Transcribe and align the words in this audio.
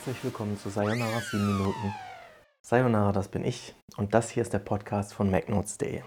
herzlich 0.00 0.24
willkommen 0.24 0.56
zu 0.56 0.70
Sayonara 0.70 1.20
7 1.20 1.58
Minuten. 1.58 1.94
Sayonara, 2.62 3.12
das 3.12 3.28
bin 3.28 3.44
ich 3.44 3.74
und 3.98 4.14
das 4.14 4.30
hier 4.30 4.40
ist 4.40 4.54
der 4.54 4.58
Podcast 4.58 5.12
von 5.12 5.30
MacNotes.de. 5.30 6.00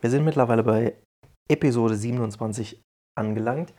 Wir 0.00 0.10
sind 0.10 0.24
mittlerweile 0.24 0.62
bei 0.62 0.94
Episode 1.50 1.96
27 1.96 2.80
angelangt 3.18 3.74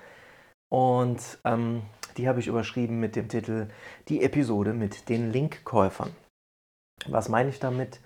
und 0.70 1.40
ähm, 1.46 1.84
die 2.18 2.28
habe 2.28 2.42
ich 2.42 2.48
überschrieben 2.48 3.00
mit 3.00 3.16
dem 3.16 3.30
Titel 3.30 3.70
Die 4.10 4.22
Episode 4.22 4.74
mit 4.74 5.08
den 5.08 5.32
Linkkäufern. 5.32 6.14
Was 7.08 7.30
meine 7.30 7.48
ich 7.48 7.62
damit? 7.62 8.02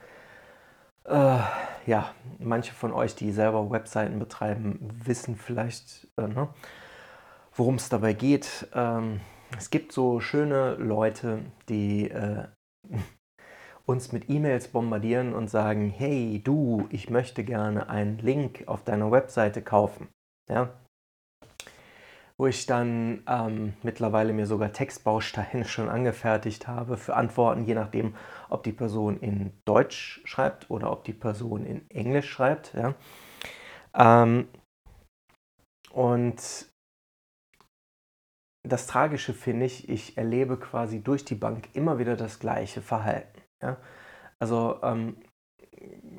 Äh, 1.05 1.39
ja, 1.87 2.13
manche 2.37 2.73
von 2.75 2.93
euch, 2.93 3.15
die 3.15 3.31
selber 3.31 3.71
Webseiten 3.71 4.19
betreiben, 4.19 5.01
wissen 5.03 5.35
vielleicht, 5.35 6.07
äh, 6.17 6.27
ne, 6.27 6.49
worum 7.55 7.75
es 7.75 7.89
dabei 7.89 8.13
geht. 8.13 8.67
Ähm, 8.75 9.21
es 9.55 9.69
gibt 9.69 9.91
so 9.91 10.19
schöne 10.19 10.75
Leute, 10.75 11.39
die 11.69 12.09
äh, 12.09 12.45
uns 13.85 14.11
mit 14.11 14.29
E-Mails 14.29 14.67
bombardieren 14.67 15.33
und 15.33 15.49
sagen, 15.49 15.89
hey 15.89 16.41
du, 16.43 16.87
ich 16.89 17.09
möchte 17.09 17.43
gerne 17.43 17.89
einen 17.89 18.17
Link 18.17 18.63
auf 18.67 18.83
deiner 18.83 19.11
Webseite 19.11 19.61
kaufen. 19.61 20.09
Ja? 20.49 20.73
Wo 22.37 22.47
ich 22.47 22.65
dann 22.65 23.23
ähm, 23.27 23.73
mittlerweile 23.83 24.33
mir 24.33 24.45
sogar 24.45 24.73
Textbausteine 24.73 25.65
schon 25.65 25.87
angefertigt 25.87 26.67
habe 26.67 26.97
für 26.97 27.15
Antworten, 27.15 27.63
je 27.63 27.75
nachdem, 27.75 28.15
ob 28.49 28.63
die 28.63 28.73
Person 28.73 29.19
in 29.21 29.53
Deutsch 29.65 30.21
schreibt 30.25 30.69
oder 30.69 30.91
ob 30.91 31.05
die 31.05 31.13
Person 31.13 31.65
in 31.65 31.89
Englisch 31.89 32.29
schreibt. 32.29 32.73
Ja? 32.73 32.93
Ähm, 33.95 34.49
und 35.91 36.66
das 38.67 38.87
Tragische 38.87 39.33
finde 39.33 39.65
ich, 39.65 39.89
ich 39.89 40.17
erlebe 40.17 40.57
quasi 40.57 41.01
durch 41.01 41.25
die 41.25 41.35
Bank 41.35 41.69
immer 41.73 41.99
wieder 41.99 42.15
das 42.15 42.39
gleiche 42.39 42.81
Verhalten. 42.81 43.41
Ja? 43.61 43.77
Also 44.39 44.79
ähm, 44.83 45.17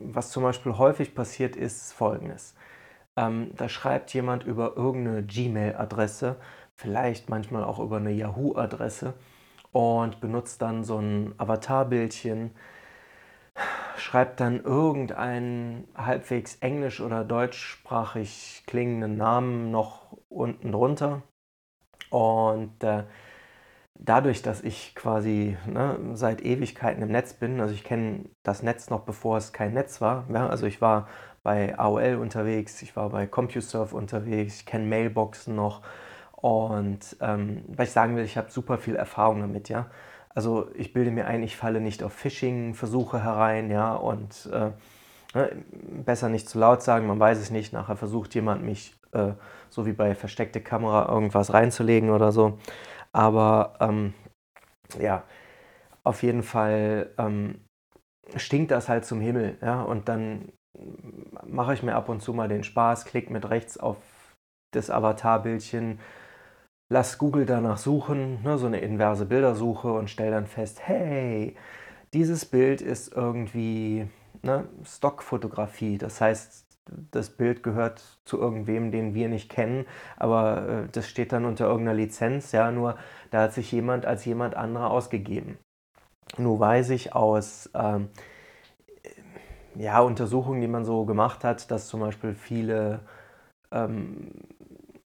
was 0.03 0.31
zum 0.31 0.43
Beispiel 0.43 0.77
häufig 0.79 1.15
passiert 1.15 1.57
ist 1.57 1.93
folgendes. 1.93 2.55
Ähm, 3.17 3.51
da 3.57 3.69
schreibt 3.69 4.13
jemand 4.15 4.45
über 4.45 4.77
irgendeine 4.77 5.25
Gmail-Adresse, 5.25 6.37
vielleicht 6.77 7.29
manchmal 7.29 7.65
auch 7.65 7.81
über 7.81 7.97
eine 7.97 8.13
Yahoo-Adresse 8.13 9.15
und 9.73 10.21
benutzt 10.21 10.63
dann 10.63 10.85
so 10.85 10.99
ein 10.99 11.35
Avatar-Bildchen, 11.39 12.53
schreibt 13.97 14.41
dann 14.41 14.63
irgendeinen 14.63 15.89
halbwegs 15.97 16.57
englisch- 16.57 17.01
oder 17.01 17.25
deutschsprachig 17.25 18.63
klingenden 18.67 19.17
Namen 19.17 19.71
noch 19.73 20.17
unten 20.29 20.71
drunter 20.71 21.23
und 22.11 22.83
äh, 22.83 23.05
dadurch, 23.95 24.43
dass 24.43 24.63
ich 24.63 24.95
quasi 24.95 25.57
ne, 25.67 25.99
seit 26.15 26.43
Ewigkeiten 26.43 27.03
im 27.03 27.11
Netz 27.11 27.35
bin, 27.35 27.61
also 27.61 27.75
ich 27.75 27.85
kenne 27.85 28.27
das 28.43 28.63
Netz 28.63 28.91
noch 28.91 29.01
bevor 29.01 29.37
es 29.37 29.53
kein 29.53 29.75
Netz 29.75 30.01
war, 30.01 30.25
ja, 30.33 30.49
also 30.49 30.67
ich 30.67 30.81
war 30.81 31.09
bei 31.43 31.79
AOL 31.79 32.17
unterwegs, 32.17 32.83
ich 32.83 32.97
war 32.97 33.11
bei 33.11 33.27
CompuServe 33.27 33.95
unterwegs, 33.97 34.61
ich 34.61 34.67
kenne 34.67 34.87
Mailboxen 34.87 35.55
noch 35.55 35.83
und 36.33 37.17
ähm, 37.21 37.65
was 37.69 37.89
ich 37.89 37.95
sagen 37.95 38.17
will, 38.17 38.25
ich 38.25 38.37
habe 38.37 38.51
super 38.51 38.79
viel 38.79 38.97
Erfahrung 38.97 39.41
damit, 39.41 39.69
ja. 39.69 39.87
Also 40.35 40.71
ich 40.75 40.93
bilde 40.93 41.11
mir 41.11 41.27
ein, 41.27 41.43
ich 41.43 41.57
falle 41.57 41.81
nicht 41.81 42.03
auf 42.05 42.13
Phishing-Versuche 42.13 43.25
herein, 43.25 43.71
ja, 43.71 43.95
und 43.95 44.49
äh, 44.53 44.71
ne, 45.37 45.51
besser 46.05 46.29
nicht 46.29 46.49
zu 46.49 46.59
laut 46.59 46.83
sagen, 46.83 47.07
man 47.07 47.19
weiß 47.19 47.39
es 47.39 47.51
nicht, 47.51 47.73
nachher 47.73 47.97
versucht 47.97 48.35
jemand 48.35 48.63
mich 48.63 48.95
äh, 49.13 49.33
so 49.71 49.87
wie 49.87 49.93
bei 49.93 50.15
versteckte 50.15 50.61
Kamera 50.61 51.09
irgendwas 51.13 51.53
reinzulegen 51.53 52.11
oder 52.11 52.33
so. 52.33 52.59
Aber 53.13 53.75
ähm, 53.81 54.15
ja, 54.99 55.25
auf 56.05 56.23
jeden 56.23 56.43
Fall 56.43 57.11
ähm, 57.19 57.61
stinkt 58.37 58.71
das 58.71 58.89
halt 58.89 59.05
zum 59.05 59.21
Himmel. 59.21 59.59
Ja? 59.61 59.83
Und 59.83 60.09
dann 60.09 60.53
mache 61.47 61.75
ich 61.75 61.83
mir 61.83 61.95
ab 61.95 62.09
und 62.09 62.21
zu 62.21 62.33
mal 62.33 62.49
den 62.49 62.65
Spaß, 62.65 63.05
klicke 63.05 63.33
mit 63.33 63.49
rechts 63.51 63.79
auf 63.79 63.97
das 64.73 64.91
Avatarbildchen, 64.91 65.99
lass 66.93 67.19
Google 67.19 67.47
danach 67.47 67.79
suchen, 67.79 68.43
ne, 68.43 68.59
so 68.59 68.67
eine 68.67 68.81
inverse 68.81 69.27
Bildersuche 69.27 69.93
und 69.93 70.11
stelle 70.11 70.33
dann 70.33 70.47
fest, 70.47 70.81
hey, 70.87 71.57
dieses 72.13 72.45
Bild 72.45 72.81
ist 72.81 73.13
irgendwie 73.13 74.09
ne, 74.43 74.69
Stockfotografie. 74.85 75.99
Das 75.99 76.21
heißt, 76.21 76.68
das 77.11 77.31
Bild 77.31 77.63
gehört 77.63 78.03
zu 78.25 78.39
irgendwem, 78.39 78.91
den 78.91 79.15
wir 79.15 79.29
nicht 79.29 79.51
kennen, 79.51 79.87
aber 80.17 80.69
äh, 80.69 80.89
das 80.93 81.09
steht 81.09 81.33
dann 81.33 81.45
unter 81.45 81.67
irgendeiner 81.67 81.97
Lizenz, 81.97 82.53
ja, 82.53 82.71
nur 82.71 82.97
da 83.31 83.43
hat 83.43 83.55
sich 83.55 83.73
jemand 83.73 84.07
als 84.07 84.25
jemand 84.25 84.55
anderer 84.55 84.91
ausgegeben. 84.91 85.59
Nur 86.37 86.61
weiß 86.61 86.91
ich 86.91 87.15
aus 87.15 87.71
ähm, 87.75 88.09
ja, 89.79 90.01
Untersuchungen, 90.01 90.61
die 90.61 90.69
man 90.69 90.85
so 90.85 91.05
gemacht 91.05 91.45
hat, 91.45 91.71
dass 91.71 91.89
zum 91.89 92.01
Beispiel 92.01 92.35
viele, 92.35 93.01
ähm, 93.71 94.33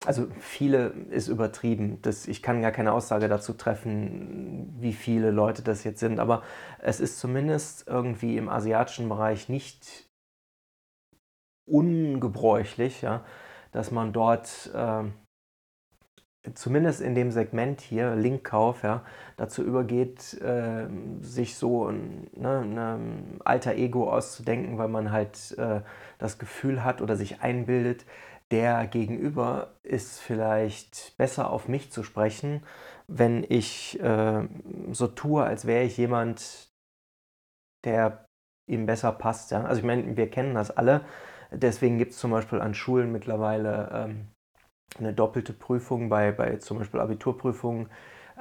also 0.05 0.27
viele 0.41 0.89
ist 1.11 1.29
übertrieben, 1.29 2.01
das, 2.03 2.27
ich 2.27 2.43
kann 2.43 2.63
gar 2.63 2.73
keine 2.73 2.93
Aussage 2.93 3.29
dazu 3.29 3.53
treffen, 3.53 4.75
wie 4.81 4.93
viele 4.93 5.31
Leute 5.31 5.63
das 5.63 5.85
jetzt 5.85 6.01
sind, 6.01 6.19
aber 6.19 6.43
es 6.79 7.01
ist 7.01 7.21
zumindest 7.21 7.87
irgendwie 7.87 8.37
im 8.37 8.49
asiatischen 8.49 9.09
Bereich 9.09 9.49
nicht 9.49 10.12
ungebräuchlich, 11.67 13.03
ja, 13.03 13.25
dass 13.73 13.91
man 13.91 14.13
dort 14.13 14.71
äh, 14.75 15.05
zumindest 16.55 17.01
in 17.01 17.15
dem 17.15 17.31
Segment 17.31 17.81
hier, 17.81 18.17
Linkkauf, 18.17 18.83
ja, 18.83 19.05
dazu 19.37 19.63
übergeht, 19.63 20.35
äh, 20.41 20.89
sich 21.21 21.57
so 21.57 21.87
ein 21.87 22.29
ne, 22.35 22.65
ne, 22.65 22.99
alter 23.45 23.75
Ego 23.75 24.11
auszudenken, 24.11 24.79
weil 24.79 24.89
man 24.89 25.13
halt 25.13 25.57
äh, 25.59 25.83
das 26.19 26.39
Gefühl 26.39 26.85
hat 26.85 27.01
oder 27.01 27.17
sich 27.17 27.41
einbildet, 27.43 28.05
der 28.51 28.87
Gegenüber 28.87 29.75
ist 29.83 30.21
vielleicht 30.21 31.17
besser 31.17 31.51
auf 31.51 31.69
mich 31.69 31.91
zu 31.91 32.03
sprechen, 32.03 32.63
wenn 33.07 33.45
ich 33.49 33.99
äh, 34.01 34.47
so 34.93 35.07
tue, 35.07 35.43
als 35.43 35.67
wäre 35.67 35.85
ich 35.85 35.97
jemand, 35.97 36.71
der 37.85 38.27
ihm 38.67 38.87
besser 38.87 39.13
passt. 39.13 39.53
Ja? 39.53 39.65
Also 39.65 39.79
ich 39.81 39.87
meine, 39.87 40.17
wir 40.17 40.29
kennen 40.31 40.55
das 40.55 40.71
alle 40.71 41.03
Deswegen 41.55 41.99
gibt 41.99 42.13
es 42.13 42.19
zum 42.19 42.31
Beispiel 42.31 42.61
an 42.61 42.75
Schulen 42.75 43.13
mittlerweile 43.13 43.91
ähm, 43.93 44.29
eine 44.99 45.13
doppelte 45.13 45.53
Prüfung 45.53 46.09
bei, 46.09 46.33
bei 46.33 46.57
zum 46.57 46.79
Beispiel 46.79 47.01
Abiturprüfungen, 47.01 47.89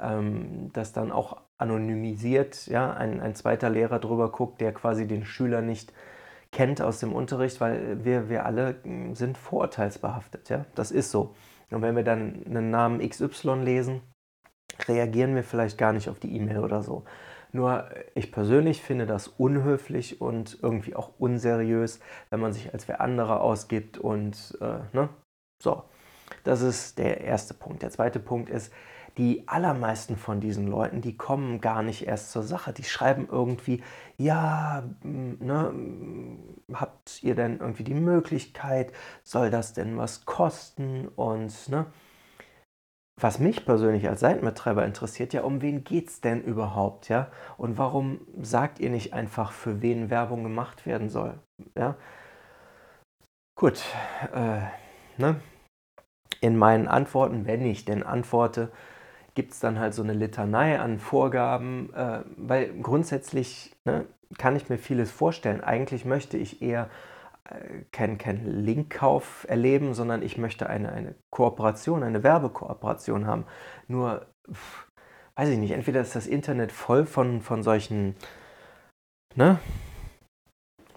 ähm, 0.00 0.70
dass 0.72 0.92
dann 0.92 1.12
auch 1.12 1.38
anonymisiert 1.58 2.66
ja, 2.66 2.92
ein, 2.92 3.20
ein 3.20 3.34
zweiter 3.34 3.70
Lehrer 3.70 3.98
drüber 3.98 4.30
guckt, 4.30 4.60
der 4.60 4.72
quasi 4.72 5.06
den 5.06 5.24
Schüler 5.24 5.62
nicht 5.62 5.92
kennt 6.50 6.82
aus 6.82 7.00
dem 7.00 7.12
Unterricht, 7.12 7.60
weil 7.60 8.04
wir, 8.04 8.28
wir 8.28 8.44
alle 8.44 8.76
hm, 8.82 9.14
sind 9.14 9.38
vorurteilsbehaftet. 9.38 10.50
Ja? 10.50 10.66
Das 10.74 10.90
ist 10.90 11.10
so. 11.10 11.34
Und 11.70 11.80
wenn 11.82 11.96
wir 11.96 12.04
dann 12.04 12.44
einen 12.46 12.70
Namen 12.70 13.06
XY 13.08 13.62
lesen, 13.62 14.02
reagieren 14.86 15.34
wir 15.34 15.42
vielleicht 15.42 15.78
gar 15.78 15.92
nicht 15.92 16.08
auf 16.08 16.18
die 16.18 16.36
E-Mail 16.36 16.58
oder 16.58 16.82
so. 16.82 17.04
Nur 17.52 17.90
ich 18.14 18.32
persönlich 18.32 18.82
finde 18.82 19.06
das 19.06 19.28
unhöflich 19.28 20.20
und 20.20 20.58
irgendwie 20.62 20.96
auch 20.96 21.12
unseriös, 21.18 22.00
wenn 22.30 22.40
man 22.40 22.52
sich 22.52 22.72
als 22.72 22.88
wer 22.88 23.00
andere 23.00 23.40
ausgibt 23.40 23.98
und 23.98 24.56
äh, 24.60 24.80
ne? 24.92 25.10
So, 25.62 25.84
das 26.44 26.62
ist 26.62 26.98
der 26.98 27.20
erste 27.20 27.54
Punkt. 27.54 27.82
Der 27.82 27.90
zweite 27.90 28.18
Punkt 28.18 28.48
ist, 28.48 28.72
die 29.18 29.46
allermeisten 29.46 30.16
von 30.16 30.40
diesen 30.40 30.66
Leuten, 30.66 31.02
die 31.02 31.16
kommen 31.16 31.60
gar 31.60 31.82
nicht 31.82 32.06
erst 32.06 32.32
zur 32.32 32.42
Sache. 32.42 32.72
Die 32.72 32.84
schreiben 32.84 33.28
irgendwie, 33.30 33.82
ja, 34.16 34.82
ne, 35.02 35.74
habt 36.72 37.22
ihr 37.22 37.34
denn 37.34 37.58
irgendwie 37.58 37.84
die 37.84 37.94
Möglichkeit, 37.94 38.92
soll 39.22 39.50
das 39.50 39.74
denn 39.74 39.98
was 39.98 40.24
kosten 40.24 41.08
und 41.08 41.68
ne? 41.68 41.86
Was 43.20 43.38
mich 43.38 43.64
persönlich 43.64 44.08
als 44.08 44.20
Seitenbetreiber 44.20 44.84
interessiert, 44.84 45.32
ja, 45.32 45.42
um 45.42 45.62
wen 45.62 45.84
geht 45.84 46.08
es 46.08 46.20
denn 46.20 46.42
überhaupt, 46.42 47.08
ja? 47.08 47.30
Und 47.56 47.78
warum 47.78 48.20
sagt 48.40 48.80
ihr 48.80 48.90
nicht 48.90 49.12
einfach, 49.12 49.52
für 49.52 49.82
wen 49.82 50.10
Werbung 50.10 50.42
gemacht 50.42 50.86
werden 50.86 51.08
soll, 51.08 51.38
ja? 51.76 51.96
Gut, 53.54 53.82
äh, 54.34 54.62
ne? 55.18 55.40
In 56.40 56.56
meinen 56.56 56.88
Antworten, 56.88 57.46
wenn 57.46 57.64
ich 57.64 57.84
denn 57.84 58.02
antworte, 58.02 58.72
gibt 59.34 59.52
es 59.52 59.60
dann 59.60 59.78
halt 59.78 59.94
so 59.94 60.02
eine 60.02 60.14
Litanei 60.14 60.80
an 60.80 60.98
Vorgaben, 60.98 61.92
äh, 61.94 62.20
weil 62.36 62.72
grundsätzlich 62.80 63.74
ne, 63.84 64.06
kann 64.38 64.56
ich 64.56 64.68
mir 64.68 64.78
vieles 64.78 65.10
vorstellen. 65.10 65.62
Eigentlich 65.62 66.04
möchte 66.04 66.36
ich 66.36 66.62
eher 66.62 66.88
keinen 67.90 68.18
kein 68.18 68.46
Linkkauf 68.46 69.46
erleben, 69.48 69.94
sondern 69.94 70.22
ich 70.22 70.38
möchte 70.38 70.68
eine, 70.68 70.92
eine 70.92 71.14
Kooperation, 71.30 72.02
eine 72.02 72.22
Werbekooperation 72.22 73.26
haben. 73.26 73.44
Nur, 73.88 74.26
weiß 75.34 75.48
ich 75.48 75.58
nicht, 75.58 75.72
entweder 75.72 76.00
ist 76.00 76.14
das 76.14 76.26
Internet 76.26 76.72
voll 76.72 77.04
von, 77.04 77.40
von 77.40 77.62
solchen, 77.62 78.16
ne, 79.34 79.58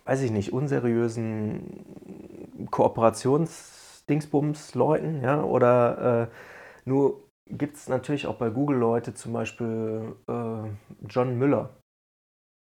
weiß 0.06 0.22
ich 0.22 0.32
nicht, 0.32 0.54
unseriösen 0.54 2.68
Kooperationsdingsbums-Leuten, 2.70 5.24
ja, 5.24 5.44
oder 5.44 6.24
äh, 6.24 6.28
nur 6.86 7.24
gibt 7.48 7.78
es 7.78 7.90
natürlich 7.90 8.28
auch 8.28 8.36
bei 8.36 8.50
Google 8.50 8.78
Leute, 8.78 9.14
zum 9.16 9.34
Beispiel 9.34 10.16
äh, 10.28 10.70
John 11.08 11.38
Müller, 11.38 11.78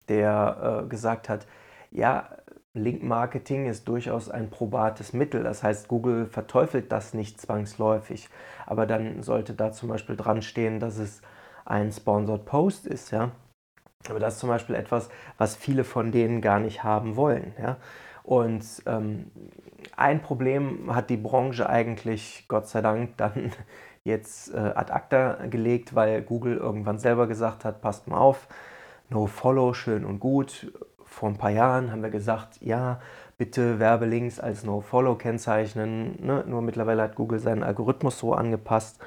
der 0.08 0.84
äh, 0.86 0.88
gesagt 0.88 1.30
hat, 1.30 1.48
ja, 1.92 2.30
Link-Marketing 2.76 3.68
ist 3.68 3.88
durchaus 3.88 4.30
ein 4.30 4.50
probates 4.50 5.14
Mittel. 5.14 5.44
Das 5.44 5.64
heißt, 5.64 5.88
Google 5.88 6.26
verteufelt 6.26 6.92
das 6.92 7.14
nicht 7.14 7.40
zwangsläufig. 7.40 8.30
Aber 8.66 8.86
dann 8.86 9.24
sollte 9.24 9.54
da 9.54 9.72
zum 9.72 9.90
Beispiel 9.90 10.16
dran 10.16 10.42
stehen, 10.42 10.80
dass 10.80 10.98
es 10.98 11.22
ein 11.66 11.92
Sponsored 11.92 12.46
Post 12.46 12.86
ist. 12.86 13.12
Ja? 13.12 13.32
Aber 14.10 14.20
das 14.20 14.36
ist 14.36 14.40
zum 14.42 14.50
Beispiel 14.50 14.76
etwas, 14.76 15.10
was 15.38 15.56
viele 15.56 15.84
von 15.84 16.12
denen 16.12 16.42
gar 16.42 16.60
nicht 16.60 16.84
haben 16.84 17.16
wollen. 17.16 17.54
Ja? 17.60 17.78
Und 18.24 18.66
ähm, 18.86 19.32
ein 19.96 20.22
Problem 20.22 20.94
hat 20.94 21.10
die 21.10 21.18
Branche 21.18 21.70
eigentlich, 21.70 22.46
Gott 22.48 22.68
sei 22.68 22.82
Dank, 22.82 23.12
dann 23.18 23.52
jetzt 24.04 24.54
äh, 24.54 24.58
ad 24.58 24.92
acta 24.92 25.46
gelegt, 25.48 25.96
weil 25.96 26.22
Google 26.22 26.58
irgendwann 26.58 27.00
selber 27.00 27.28
gesagt 27.28 27.66
hat, 27.66 27.82
passt 27.82 28.08
mal 28.08 28.18
auf, 28.18 28.48
No 29.10 29.28
Follow, 29.28 29.74
schön 29.74 30.04
und 30.04 30.20
gut, 30.20 30.72
vor 31.16 31.30
ein 31.30 31.38
paar 31.38 31.50
Jahren 31.50 31.92
haben 31.92 32.04
wir 32.04 32.10
gesagt, 32.10 32.62
ja, 32.62 33.00
bitte 33.38 33.80
Werbelinks 33.80 34.42
als 34.42 34.66
No-Follow 34.66 35.16
kennzeichnen. 35.16 36.18
Ne? 36.22 36.44
Nur 36.46 36.62
mittlerweile 36.62 37.04
hat 37.04 37.16
Google 37.16 37.40
seinen 37.40 37.64
Algorithmus 37.64 38.20
so 38.20 38.34
angepasst. 38.34 39.00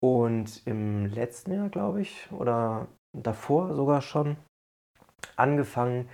Und 0.00 0.66
im 0.66 1.06
letzten 1.06 1.52
Jahr, 1.52 1.68
glaube 1.68 2.00
ich, 2.00 2.26
oder 2.32 2.86
davor 3.12 3.74
sogar 3.74 4.00
schon, 4.00 4.36
angefangen, 5.36 6.08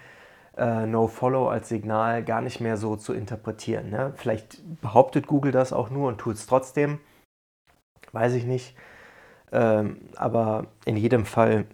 äh, 0.56 0.86
No-Follow 0.86 1.48
als 1.48 1.68
Signal 1.68 2.24
gar 2.24 2.40
nicht 2.40 2.60
mehr 2.60 2.76
so 2.76 2.96
zu 2.96 3.14
interpretieren. 3.14 3.90
Ne? 3.90 4.12
Vielleicht 4.16 4.60
behauptet 4.80 5.28
Google 5.28 5.52
das 5.52 5.72
auch 5.72 5.88
nur 5.88 6.08
und 6.08 6.18
tut 6.18 6.34
es 6.34 6.46
trotzdem. 6.46 6.98
Weiß 8.10 8.34
ich 8.34 8.44
nicht. 8.44 8.76
Ähm, 9.52 10.00
aber 10.16 10.66
in 10.84 10.96
jedem 10.96 11.24
Fall 11.24 11.64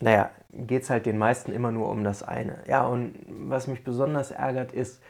naja, 0.00 0.30
geht 0.52 0.82
es 0.82 0.90
halt 0.90 1.06
den 1.06 1.18
meisten 1.18 1.52
immer 1.52 1.72
nur 1.72 1.88
um 1.88 2.04
das 2.04 2.22
eine. 2.22 2.62
Ja, 2.66 2.86
und 2.86 3.14
was 3.28 3.66
mich 3.66 3.84
besonders 3.84 4.30
ärgert 4.30 4.72
ist, 4.72 5.02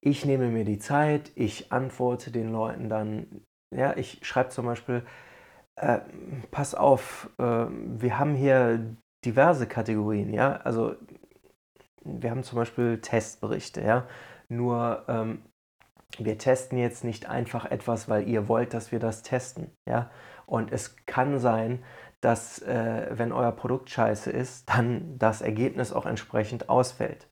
ich 0.00 0.24
nehme 0.24 0.48
mir 0.48 0.64
die 0.64 0.78
Zeit, 0.78 1.32
ich 1.34 1.72
antworte 1.72 2.30
den 2.30 2.52
Leuten 2.52 2.88
dann, 2.88 3.42
ja, 3.74 3.96
ich 3.96 4.20
schreibe 4.22 4.50
zum 4.50 4.66
Beispiel, 4.66 5.02
äh, 5.76 5.98
pass 6.50 6.74
auf, 6.74 7.30
äh, 7.38 7.66
wir 7.68 8.18
haben 8.18 8.34
hier 8.34 8.96
diverse 9.24 9.66
Kategorien, 9.66 10.32
ja, 10.32 10.56
also 10.58 10.94
wir 12.04 12.30
haben 12.30 12.44
zum 12.44 12.58
Beispiel 12.58 13.00
Testberichte, 13.00 13.82
ja, 13.82 14.06
nur 14.48 15.04
ähm, 15.08 15.42
wir 16.18 16.38
testen 16.38 16.78
jetzt 16.78 17.04
nicht 17.04 17.28
einfach 17.28 17.64
etwas, 17.64 18.08
weil 18.08 18.28
ihr 18.28 18.48
wollt, 18.48 18.74
dass 18.74 18.92
wir 18.92 19.00
das 19.00 19.22
testen, 19.22 19.72
ja, 19.88 20.10
und 20.46 20.72
es 20.72 20.96
kann 21.06 21.40
sein, 21.40 21.82
dass 22.20 22.60
äh, 22.62 23.08
wenn 23.10 23.32
euer 23.32 23.52
Produkt 23.52 23.90
scheiße 23.90 24.30
ist, 24.30 24.68
dann 24.68 25.18
das 25.18 25.42
Ergebnis 25.42 25.92
auch 25.92 26.06
entsprechend 26.06 26.68
ausfällt. 26.68 27.28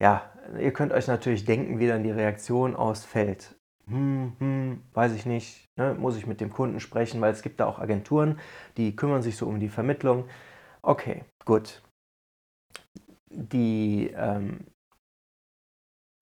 Ja, 0.00 0.30
ihr 0.58 0.72
könnt 0.72 0.92
euch 0.92 1.06
natürlich 1.06 1.44
denken, 1.44 1.78
wie 1.78 1.86
dann 1.86 2.02
die 2.02 2.10
Reaktion 2.10 2.76
ausfällt. 2.76 3.54
Hm, 3.86 4.32
hm, 4.38 4.82
weiß 4.94 5.12
ich 5.12 5.26
nicht, 5.26 5.68
ne? 5.76 5.94
muss 5.94 6.16
ich 6.16 6.26
mit 6.26 6.40
dem 6.40 6.50
Kunden 6.50 6.80
sprechen, 6.80 7.20
weil 7.20 7.32
es 7.32 7.42
gibt 7.42 7.60
da 7.60 7.66
auch 7.66 7.78
Agenturen, 7.78 8.38
die 8.76 8.96
kümmern 8.96 9.22
sich 9.22 9.36
so 9.36 9.46
um 9.46 9.60
die 9.60 9.68
Vermittlung. 9.68 10.24
Okay, 10.82 11.24
gut. 11.44 11.82
Die, 13.30 14.10
ähm, 14.16 14.66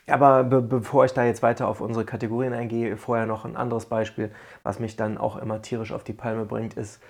aber 0.07 0.45
be 0.45 0.63
bevor 0.63 1.05
ich 1.05 1.13
da 1.13 1.25
jetzt 1.25 1.43
weiter 1.43 1.69
auf 1.69 1.81
unsere 1.81 2.05
Kategorien 2.05 2.53
eingehe, 2.53 2.97
vorher 2.97 3.27
noch 3.27 3.45
ein 3.45 3.57
anderes 3.57 3.87
Beispiel, 3.87 4.33
was 4.63 4.81
mich 4.81 4.97
dann 4.97 5.17
auch 5.19 5.37
immer 5.37 5.63
tierisch 5.63 5.93
auf 5.93 6.05
die 6.05 6.13
Palme 6.13 6.45
bringt, 6.45 6.75
ist, 6.75 7.01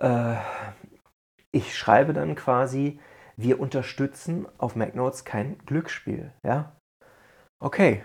äh, 0.00 0.36
ich 1.52 1.76
schreibe 1.76 2.12
dann 2.12 2.34
quasi, 2.34 2.98
wir 3.36 3.60
unterstützen 3.60 4.46
auf 4.58 4.76
MacNotes 4.76 5.24
kein 5.24 5.58
Glücksspiel. 5.66 6.32
Ja? 6.44 6.76
Okay, 7.58 8.02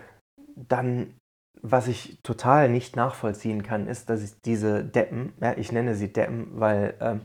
dann, 0.54 1.14
was 1.62 1.88
ich 1.88 2.18
total 2.22 2.68
nicht 2.68 2.96
nachvollziehen 2.96 3.62
kann, 3.62 3.86
ist, 3.86 4.08
dass 4.10 4.22
ich 4.22 4.40
diese 4.42 4.84
Deppen, 4.84 5.32
ja, 5.40 5.54
ich 5.56 5.72
nenne 5.72 5.94
sie 5.94 6.12
Deppen, 6.12 6.48
weil, 6.52 6.94
ähm, 7.00 7.20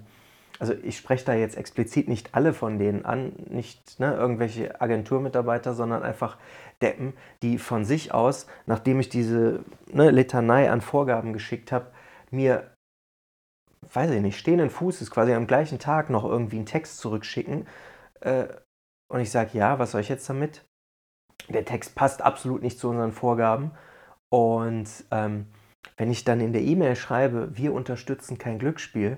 also 0.59 0.73
ich 0.73 0.97
spreche 0.97 1.25
da 1.25 1.33
jetzt 1.33 1.57
explizit 1.57 2.07
nicht 2.07 2.35
alle 2.35 2.53
von 2.53 2.77
denen 2.77 3.03
an, 3.03 3.33
nicht 3.49 3.99
ne, 3.99 4.13
irgendwelche 4.13 4.79
Agenturmitarbeiter, 4.79 5.73
sondern 5.73 6.03
einfach 6.03 6.37
Deppen, 6.81 7.13
die 7.41 7.57
von 7.57 7.83
sich 7.83 8.13
aus, 8.13 8.45
nachdem 8.65 8.99
ich 8.99 9.09
diese 9.09 9.63
ne, 9.91 10.11
Litanei 10.11 10.69
an 10.69 10.81
Vorgaben 10.81 11.33
geschickt 11.33 11.71
habe, 11.71 11.87
mir 12.29 12.70
weiß 13.93 14.11
ich 14.11 14.21
nicht, 14.21 14.37
stehenden 14.37 14.69
Fußes 14.69 15.11
quasi 15.11 15.33
am 15.33 15.47
gleichen 15.47 15.79
Tag 15.79 16.09
noch 16.09 16.23
irgendwie 16.23 16.57
einen 16.57 16.65
Text 16.65 16.99
zurückschicken. 16.99 17.67
Äh, 18.21 18.47
und 19.11 19.19
ich 19.19 19.31
sage, 19.31 19.57
ja, 19.57 19.79
was 19.79 19.91
soll 19.91 20.01
ich 20.01 20.09
jetzt 20.09 20.29
damit? 20.29 20.65
Der 21.49 21.65
Text 21.65 21.95
passt 21.95 22.21
absolut 22.21 22.61
nicht 22.61 22.79
zu 22.79 22.89
unseren 22.89 23.11
Vorgaben. 23.11 23.71
Und 24.29 24.87
ähm, 25.11 25.47
wenn 25.97 26.11
ich 26.11 26.23
dann 26.23 26.39
in 26.39 26.53
der 26.53 26.61
E-Mail 26.61 26.95
schreibe, 26.95 27.57
wir 27.57 27.73
unterstützen 27.73 28.37
kein 28.37 28.59
Glücksspiel, 28.59 29.17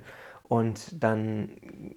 und 0.54 1.04
dann 1.04 1.95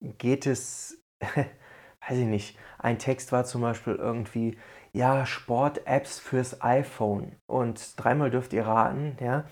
geht 0.00 0.46
es, 0.46 1.02
weiß 1.20 2.18
ich 2.18 2.26
nicht, 2.26 2.58
ein 2.78 2.98
Text 2.98 3.32
war 3.32 3.44
zum 3.44 3.62
Beispiel 3.62 3.94
irgendwie, 3.94 4.58
ja, 4.92 5.24
Sport-Apps 5.24 6.18
fürs 6.18 6.60
iPhone. 6.60 7.36
Und 7.46 7.94
dreimal 7.96 8.30
dürft 8.30 8.52
ihr 8.52 8.66
raten, 8.66 9.16
ja, 9.20 9.44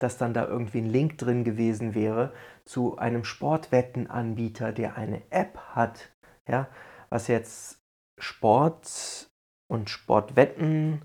dass 0.00 0.18
dann 0.18 0.34
da 0.34 0.46
irgendwie 0.46 0.78
ein 0.78 0.90
Link 0.90 1.18
drin 1.18 1.44
gewesen 1.44 1.94
wäre 1.94 2.32
zu 2.64 2.98
einem 2.98 3.22
Sportwettenanbieter, 3.22 4.72
der 4.72 4.96
eine 4.96 5.22
App 5.30 5.58
hat, 5.74 6.10
ja, 6.48 6.68
was 7.10 7.28
jetzt 7.28 7.80
Sport 8.18 9.30
und 9.68 9.88
Sportwetten, 9.88 11.02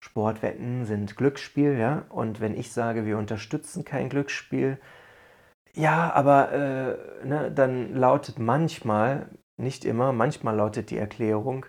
Sportwetten 0.00 0.84
sind 0.84 1.16
Glücksspiel, 1.16 1.78
ja, 1.78 2.06
und 2.08 2.40
wenn 2.40 2.56
ich 2.56 2.72
sage, 2.72 3.06
wir 3.06 3.18
unterstützen 3.18 3.84
kein 3.84 4.08
Glücksspiel, 4.08 4.80
ja, 5.74 6.12
aber 6.12 6.52
äh, 6.52 7.26
ne, 7.26 7.52
dann 7.52 7.94
lautet 7.94 8.38
manchmal, 8.38 9.28
nicht 9.56 9.84
immer, 9.84 10.12
manchmal 10.12 10.56
lautet 10.56 10.90
die 10.90 10.98
Erklärung, 10.98 11.66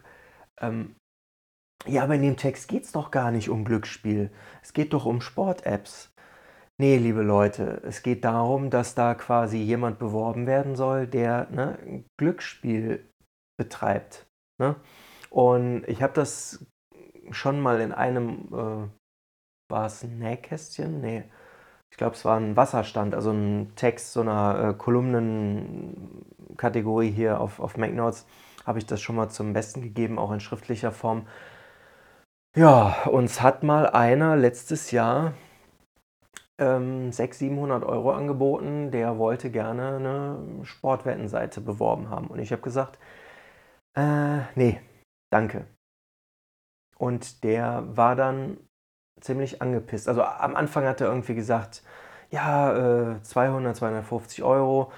ähm, 0.59 0.95
ja, 1.85 2.03
aber 2.03 2.15
in 2.15 2.21
dem 2.21 2.37
Text 2.37 2.69
geht 2.69 2.85
es 2.85 2.93
doch 2.93 3.11
gar 3.11 3.31
nicht 3.31 3.49
um 3.49 3.65
Glücksspiel. 3.65 4.31
Es 4.61 4.71
geht 4.71 4.93
doch 4.93 5.05
um 5.05 5.19
Sport-Apps. 5.19 6.12
Nee, 6.79 6.97
liebe 6.97 7.21
Leute, 7.21 7.81
es 7.83 8.01
geht 8.01 8.25
darum, 8.25 8.71
dass 8.71 8.95
da 8.95 9.13
quasi 9.13 9.57
jemand 9.57 9.99
beworben 9.99 10.47
werden 10.47 10.75
soll, 10.75 11.05
der 11.05 11.47
ne, 11.51 11.77
ein 11.85 12.05
Glücksspiel 12.17 13.07
betreibt. 13.59 14.25
Ne? 14.59 14.75
Und 15.29 15.87
ich 15.87 16.01
habe 16.01 16.13
das 16.13 16.65
schon 17.31 17.61
mal 17.61 17.79
in 17.79 17.91
einem, 17.91 18.47
äh, 18.51 18.87
war 19.71 19.85
es 19.85 20.03
ein 20.03 20.17
Nähkästchen? 20.17 20.99
Nee, 21.01 21.25
ich 21.91 21.97
glaube, 21.97 22.15
es 22.15 22.25
war 22.25 22.39
ein 22.39 22.55
Wasserstand, 22.55 23.13
also 23.13 23.29
ein 23.31 23.73
Text 23.75 24.13
so 24.13 24.21
einer 24.21 24.69
äh, 24.69 24.73
Kolumnenkategorie 24.73 27.11
hier 27.11 27.39
auf, 27.39 27.59
auf 27.59 27.77
MacNotes, 27.77 28.25
habe 28.65 28.79
ich 28.79 28.87
das 28.87 28.99
schon 28.99 29.15
mal 29.15 29.29
zum 29.29 29.53
Besten 29.53 29.83
gegeben, 29.83 30.17
auch 30.17 30.31
in 30.31 30.39
schriftlicher 30.39 30.91
Form. 30.91 31.27
Ja, 32.55 33.03
uns 33.05 33.41
hat 33.41 33.61
mal 33.61 33.85
einer 33.87 34.35
letztes 34.35 34.89
Jahr 34.91 35.33
ähm, 36.59 37.11
600, 37.11 37.35
700 37.35 37.83
Euro 37.83 38.11
angeboten, 38.11 38.91
der 38.91 39.17
wollte 39.17 39.51
gerne 39.51 39.97
eine 39.97 40.65
Sportwettenseite 40.65 41.61
beworben 41.61 42.09
haben. 42.09 42.27
Und 42.27 42.39
ich 42.39 42.51
habe 42.51 42.61
gesagt, 42.61 42.99
äh, 43.97 44.39
nee, 44.55 44.81
danke. 45.31 45.65
Und 46.97 47.43
der 47.43 47.83
war 47.97 48.15
dann 48.15 48.57
ziemlich 49.19 49.61
angepisst. 49.61 50.07
Also 50.07 50.23
am 50.23 50.55
Anfang 50.55 50.85
hat 50.85 51.01
er 51.01 51.07
irgendwie 51.07 51.35
gesagt, 51.35 51.83
ja, 52.29 53.15
äh, 53.15 53.21
200, 53.21 53.75
250 53.75 54.43
Euro. 54.43 54.91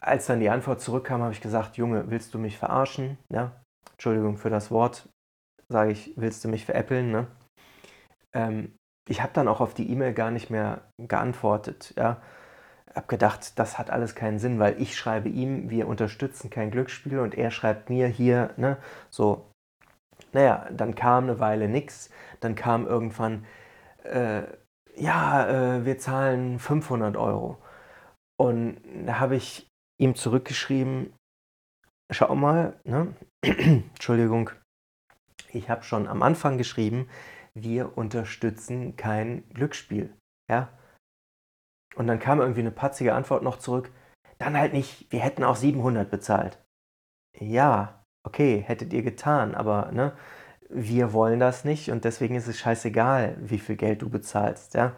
Als 0.00 0.26
dann 0.26 0.40
die 0.40 0.50
Antwort 0.50 0.80
zurückkam, 0.80 1.22
habe 1.22 1.32
ich 1.32 1.40
gesagt, 1.40 1.76
Junge, 1.76 2.10
willst 2.10 2.34
du 2.34 2.38
mich 2.38 2.58
verarschen? 2.58 3.18
Ja, 3.28 3.52
Entschuldigung 3.92 4.36
für 4.36 4.50
das 4.50 4.70
Wort, 4.70 5.08
sage 5.68 5.92
ich, 5.92 6.12
willst 6.16 6.44
du 6.44 6.48
mich 6.48 6.64
veräppeln? 6.64 7.12
Ne? 7.12 7.26
Ähm, 8.32 8.76
ich 9.08 9.22
habe 9.22 9.32
dann 9.32 9.48
auch 9.48 9.60
auf 9.60 9.74
die 9.74 9.90
E-Mail 9.90 10.12
gar 10.14 10.30
nicht 10.30 10.50
mehr 10.50 10.82
geantwortet. 10.98 11.94
Ja. 11.96 12.20
Habe 12.94 13.06
gedacht, 13.06 13.58
das 13.58 13.78
hat 13.78 13.90
alles 13.90 14.14
keinen 14.14 14.38
Sinn, 14.38 14.58
weil 14.58 14.80
ich 14.80 14.96
schreibe 14.96 15.28
ihm, 15.28 15.70
wir 15.70 15.88
unterstützen 15.88 16.50
kein 16.50 16.70
Glücksspiel 16.70 17.18
und 17.20 17.34
er 17.34 17.50
schreibt 17.50 17.88
mir 17.90 18.06
hier, 18.06 18.50
ne, 18.56 18.76
so. 19.10 19.48
Naja, 20.32 20.68
dann 20.70 20.94
kam 20.94 21.24
eine 21.24 21.40
Weile 21.40 21.68
nichts, 21.68 22.10
dann 22.40 22.54
kam 22.54 22.86
irgendwann, 22.86 23.44
äh, 24.04 24.42
ja, 24.96 25.76
äh, 25.78 25.84
wir 25.84 25.98
zahlen 25.98 26.58
500 26.58 27.16
Euro. 27.16 27.58
Und 28.38 28.80
da 29.06 29.20
habe 29.20 29.36
ich 29.36 29.68
ihm 29.98 30.14
zurückgeschrieben, 30.14 31.12
schau 32.10 32.34
mal, 32.34 32.78
ne? 32.84 33.14
Entschuldigung, 33.42 34.50
ich 35.52 35.68
habe 35.70 35.82
schon 35.82 36.08
am 36.08 36.22
Anfang 36.22 36.58
geschrieben, 36.58 37.08
wir 37.54 37.96
unterstützen 37.96 38.96
kein 38.96 39.48
Glücksspiel. 39.50 40.14
Ja? 40.50 40.70
Und 41.94 42.06
dann 42.06 42.18
kam 42.18 42.40
irgendwie 42.40 42.60
eine 42.60 42.70
patzige 42.70 43.14
Antwort 43.14 43.42
noch 43.42 43.58
zurück, 43.58 43.90
dann 44.38 44.56
halt 44.56 44.72
nicht, 44.72 45.10
wir 45.12 45.20
hätten 45.20 45.44
auch 45.44 45.56
700 45.56 46.10
bezahlt. 46.10 46.58
Ja, 47.38 48.04
okay, 48.24 48.62
hättet 48.66 48.92
ihr 48.92 49.02
getan, 49.02 49.54
aber 49.54 49.92
ne, 49.92 50.12
wir 50.68 51.12
wollen 51.12 51.38
das 51.38 51.64
nicht 51.64 51.90
und 51.90 52.04
deswegen 52.04 52.34
ist 52.34 52.48
es 52.48 52.58
scheißegal, 52.58 53.36
wie 53.40 53.58
viel 53.58 53.76
Geld 53.76 54.02
du 54.02 54.08
bezahlst, 54.08 54.74
ja. 54.74 54.96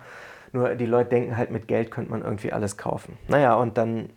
Nur 0.53 0.77
die 0.77 0.87
Leute 0.87 1.11
denken 1.11 1.37
halt, 1.37 1.51
mit 1.51 1.67
Geld 1.67 1.91
könnte 1.91 2.13
man 2.13 2.23
irgendwie 2.23 2.53
alles 2.53 2.77
kaufen. 2.77 3.19
Naja, 3.27 3.57
und 3.57 3.77
dann 3.77 4.13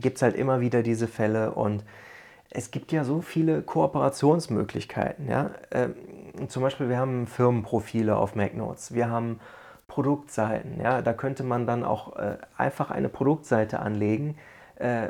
gibt 0.00 0.16
es 0.16 0.22
halt 0.22 0.34
immer 0.34 0.60
wieder 0.60 0.82
diese 0.82 1.06
Fälle 1.06 1.52
und 1.52 1.84
es 2.50 2.72
gibt 2.72 2.90
ja 2.90 3.04
so 3.04 3.20
viele 3.20 3.62
Kooperationsmöglichkeiten. 3.62 5.28
Ja? 5.28 5.52
Ähm, 5.70 5.94
zum 6.48 6.62
Beispiel, 6.62 6.88
wir 6.88 6.98
haben 6.98 7.26
Firmenprofile 7.26 8.16
auf 8.16 8.34
MacNotes, 8.34 8.94
wir 8.94 9.10
haben 9.10 9.40
Produktseiten. 9.86 10.80
Ja? 10.80 11.02
Da 11.02 11.12
könnte 11.12 11.42
man 11.44 11.66
dann 11.66 11.84
auch 11.84 12.16
äh, 12.16 12.38
einfach 12.56 12.90
eine 12.90 13.08
Produktseite 13.08 13.80
anlegen, 13.80 14.36
äh, 14.76 15.08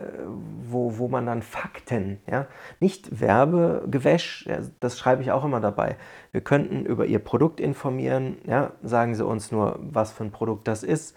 wo, 0.62 0.98
wo 0.98 1.08
man 1.08 1.26
dann 1.26 1.42
Fakten, 1.42 2.18
ja? 2.28 2.46
nicht 2.80 3.20
Werbegewäsch, 3.20 4.46
ja, 4.46 4.58
das 4.80 4.98
schreibe 4.98 5.22
ich 5.22 5.30
auch 5.30 5.44
immer 5.44 5.60
dabei. 5.60 5.96
Wir 6.32 6.40
könnten 6.40 6.84
über 6.84 7.06
Ihr 7.06 7.20
Produkt 7.20 7.60
informieren, 7.60 8.38
ja? 8.46 8.72
sagen 8.82 9.14
Sie 9.14 9.24
uns 9.24 9.52
nur, 9.52 9.78
was 9.80 10.12
für 10.12 10.24
ein 10.24 10.32
Produkt 10.32 10.66
das 10.66 10.82
ist 10.82 11.16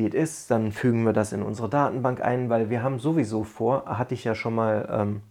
wie 0.00 0.06
es 0.06 0.14
ist, 0.14 0.50
dann 0.50 0.72
fügen 0.72 1.04
wir 1.04 1.12
das 1.12 1.32
in 1.32 1.42
unsere 1.42 1.68
Datenbank 1.68 2.22
ein, 2.22 2.48
weil 2.48 2.70
wir 2.70 2.82
haben 2.82 2.98
sowieso 2.98 3.44
vor, 3.44 3.84
hatte 3.84 4.14
ich 4.14 4.24
ja 4.24 4.34
schon 4.34 4.54
mal, 4.54 4.88
ähm, 4.90 5.22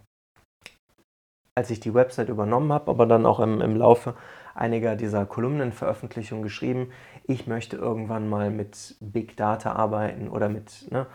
als 1.56 1.70
ich 1.70 1.80
die 1.80 1.94
Website 1.94 2.30
übernommen 2.30 2.72
habe, 2.72 2.90
aber 2.92 3.06
dann 3.06 3.26
auch 3.26 3.40
im, 3.40 3.62
im 3.62 3.76
Laufe 3.76 4.16
einiger 4.56 4.96
dieser 4.96 5.26
Kolumnenveröffentlichungen 5.26 6.44
geschrieben, 6.44 6.92
ich 7.24 7.48
möchte 7.48 7.78
irgendwann 7.78 8.30
mal 8.30 8.50
mit 8.50 8.96
Big 9.00 9.38
Data 9.38 9.74
arbeiten 9.74 10.30
oder 10.30 10.50
mit 10.50 10.92
ne, 10.92 11.08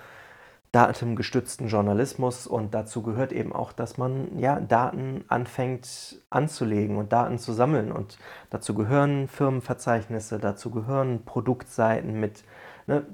datengestützten 0.73 1.69
Journalismus. 1.69 2.47
Und 2.47 2.75
dazu 2.75 3.03
gehört 3.03 3.33
eben 3.33 3.53
auch, 3.53 3.73
dass 3.73 3.97
man 3.97 4.39
ja 4.39 4.61
Daten 4.61 5.25
anfängt 5.29 6.21
anzulegen 6.31 6.97
und 6.97 7.13
Daten 7.13 7.39
zu 7.39 7.53
sammeln. 7.53 7.93
Und 7.93 8.19
dazu 8.51 8.75
gehören 8.75 9.29
Firmenverzeichnisse, 9.29 10.39
dazu 10.39 10.71
gehören 10.71 11.25
Produktseiten 11.25 12.19
mit 12.19 12.45
ne, 12.87 13.05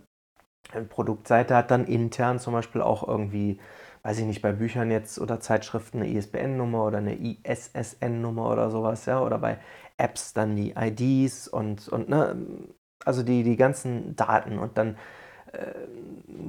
Produktseite 0.88 1.56
hat 1.56 1.70
dann 1.70 1.84
intern 1.84 2.38
zum 2.38 2.52
Beispiel 2.52 2.80
auch 2.80 3.06
irgendwie, 3.06 3.58
weiß 4.02 4.18
ich 4.18 4.24
nicht, 4.26 4.42
bei 4.42 4.52
Büchern 4.52 4.90
jetzt 4.90 5.18
oder 5.20 5.40
Zeitschriften 5.40 5.98
eine 5.98 6.08
ISBN-Nummer 6.10 6.86
oder 6.86 6.98
eine 6.98 7.14
ISSN-Nummer 7.16 8.50
oder 8.50 8.70
sowas, 8.70 9.06
ja, 9.06 9.20
oder 9.22 9.38
bei 9.38 9.58
Apps 9.98 10.32
dann 10.32 10.56
die 10.56 10.74
IDs 10.76 11.48
und, 11.48 11.88
und 11.88 12.08
ne, 12.08 12.36
also 13.04 13.22
die, 13.22 13.42
die 13.42 13.56
ganzen 13.56 14.16
Daten 14.16 14.58
und 14.58 14.78
dann 14.78 14.96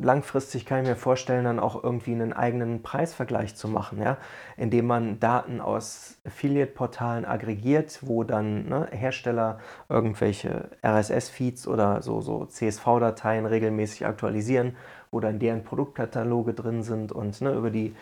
langfristig 0.02 0.66
kann 0.66 0.84
ich 0.84 0.90
mir 0.90 0.96
vorstellen, 0.96 1.46
dann 1.46 1.60
auch 1.60 1.84
irgendwie 1.84 2.12
einen 2.12 2.34
eigenen 2.34 2.82
Preisvergleich 2.82 3.56
zu 3.56 3.68
machen, 3.68 4.02
ja? 4.02 4.18
indem 4.58 4.88
man 4.88 5.20
Daten 5.20 5.62
aus 5.62 6.18
Affiliate-Portalen 6.26 7.26
aggregiert, 7.26 8.00
wo 8.02 8.24
dann 8.24 8.68
ne, 8.68 8.88
Hersteller 8.92 9.60
irgendwelche 9.90 10.70
RSS-Feeds 10.84 11.68
oder 11.68 12.02
so, 12.02 12.22
so 12.22 12.46
CSV-Dateien 12.46 13.46
regelmäßig 13.46 14.06
aktualisieren, 14.06 14.76
wo 15.12 15.20
dann 15.20 15.40
deren 15.40 15.64
Produktkataloge 15.64 16.54
drin 16.54 16.84
sind 16.84 17.12
und 17.12 17.42
ne, 17.42 17.54
über 17.54 17.70
die 17.70 17.96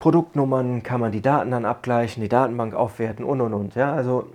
Produktnummern 0.00 0.84
kann 0.84 1.00
man 1.00 1.10
die 1.10 1.22
Daten 1.22 1.50
dann 1.50 1.64
abgleichen, 1.64 2.22
die 2.22 2.28
Datenbank 2.28 2.74
aufwerten 2.74 3.24
und 3.24 3.40
und 3.40 3.52
und. 3.52 3.74
Ja? 3.74 3.92
Also 3.92 4.28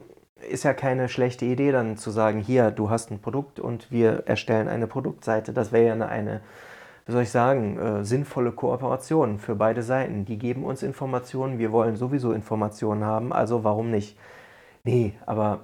ist 0.50 0.64
ja 0.64 0.74
keine 0.74 1.10
schlechte 1.10 1.46
Idee, 1.46 1.72
dann 1.72 1.98
zu 1.98 2.12
sagen, 2.12 2.40
hier, 2.40 2.72
du 2.72 2.90
hast 2.90 3.12
ein 3.12 3.20
Produkt 3.20 3.60
und 3.60 3.92
wir 3.92 4.24
erstellen 4.26 4.68
eine 4.68 4.88
Produktseite. 4.88 5.54
Das 5.54 5.72
wäre 5.72 5.88
ja 5.88 5.94
eine, 5.94 6.10
eine, 6.10 6.42
wie 7.06 7.12
soll 7.12 7.24
ich 7.24 7.32
sagen, 7.32 7.78
äh, 7.78 8.04
sinnvolle 8.04 8.52
Kooperation 8.52 9.40
für 9.40 9.56
beide 9.56 9.84
Seiten. 9.84 10.26
Die 10.26 10.38
geben 10.38 10.64
uns 10.64 10.84
Informationen, 10.84 11.60
wir 11.60 11.72
wollen 11.72 11.96
sowieso 11.96 12.34
Informationen 12.34 13.06
haben, 13.06 13.32
also 13.34 13.64
warum 13.64 13.92
nicht? 13.92 14.18
Nee, 14.84 15.14
aber 15.26 15.62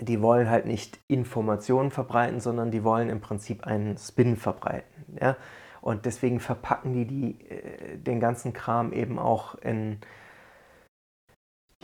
die 0.00 0.20
wollen 0.20 0.50
halt 0.50 0.66
nicht 0.66 0.98
Informationen 1.06 1.90
verbreiten, 1.90 2.40
sondern 2.40 2.70
die 2.70 2.84
wollen 2.84 3.08
im 3.08 3.20
Prinzip 3.20 3.64
einen 3.66 3.96
Spin 3.96 4.36
verbreiten. 4.36 5.16
Ja? 5.20 5.36
Und 5.80 6.06
deswegen 6.06 6.40
verpacken 6.40 6.92
die, 6.92 7.06
die 7.06 7.48
äh, 7.48 7.98
den 7.98 8.18
ganzen 8.18 8.52
Kram 8.52 8.92
eben 8.92 9.18
auch 9.18 9.54
in 9.56 9.98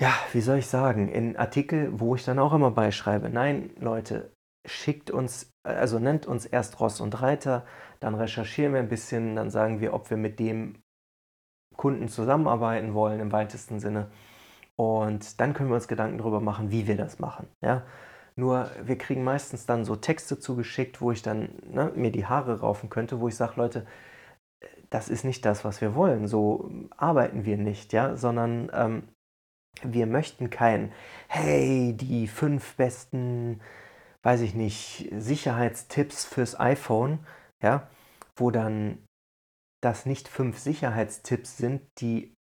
ja, 0.01 0.15
wie 0.33 0.41
soll 0.41 0.59
ich 0.59 0.67
sagen, 0.67 1.09
in 1.09 1.37
Artikel, 1.37 2.01
wo 2.01 2.15
ich 2.15 2.25
dann 2.25 2.39
auch 2.39 2.55
immer 2.55 2.71
beischreibe, 2.71 3.29
nein, 3.29 3.71
Leute, 3.79 4.35
schickt 4.67 5.11
uns, 5.11 5.53
also 5.63 5.99
nennt 5.99 6.27
uns 6.27 6.47
erst 6.47 6.81
Ross 6.81 7.01
und 7.01 7.21
Reiter, 7.21 7.67
dann 8.01 8.15
recherchieren 8.15 8.73
wir 8.73 8.81
ein 8.81 8.89
bisschen, 8.89 9.37
dann 9.37 9.51
sagen 9.51 9.81
wir, 9.81 9.93
ob 9.93 10.09
wir 10.11 10.17
mit 10.17 10.39
dem 10.39 10.83
Kunden 11.77 12.09
zusammenarbeiten 12.09 12.95
wollen 12.95 13.21
im 13.21 13.33
weitesten 13.33 13.79
Sinne. 13.79 14.11
Und 14.77 15.41
dann 15.41 15.53
können 15.53 15.69
wir 15.69 15.75
uns 15.75 15.89
Gedanken 15.89 16.19
darüber 16.19 16.41
machen, 16.41 16.71
wie 16.71 16.87
wir 16.87 16.97
das 16.97 17.19
machen. 17.19 17.49
Ja? 17.61 17.85
Nur 18.37 18.71
wir 18.83 18.97
kriegen 18.97 19.23
meistens 19.25 19.67
dann 19.67 19.85
so 19.85 19.97
Texte 19.97 20.39
zugeschickt, 20.39 21.03
wo 21.03 21.13
ich 21.13 21.23
dann 21.23 21.51
ne, 21.67 21.93
mir 21.95 22.11
die 22.11 22.27
Haare 22.27 22.61
raufen 22.61 22.89
könnte, 22.89 23.21
wo 23.21 23.29
ich 23.29 23.37
sage, 23.37 23.55
Leute, 23.57 23.87
das 24.89 25.11
ist 25.11 25.25
nicht 25.25 25.45
das, 25.45 25.65
was 25.65 25.83
wir 25.83 25.95
wollen. 25.95 26.27
So 26.27 26.71
arbeiten 26.97 27.45
wir 27.45 27.59
nicht, 27.59 27.93
ja, 27.93 28.17
sondern 28.17 28.71
ähm, 28.73 29.09
wir 29.83 30.07
möchten 30.07 30.51
kein, 30.51 30.93
hey, 31.29 31.95
die 31.95 32.29
fünf 32.29 32.77
besten, 32.77 33.61
weiß 34.23 34.43
ich 34.43 34.55
nicht, 34.55 35.11
Sicherheitstipps 35.17 36.25
fürs 36.25 36.59
iPhone, 36.59 37.21
ja, 37.63 37.89
wo 38.37 38.51
dann 38.51 38.99
das 39.83 40.07
nicht 40.07 40.29
fünf 40.29 40.59
Sicherheitstipps 40.59 41.57
sind, 41.57 41.83
die 41.99 42.35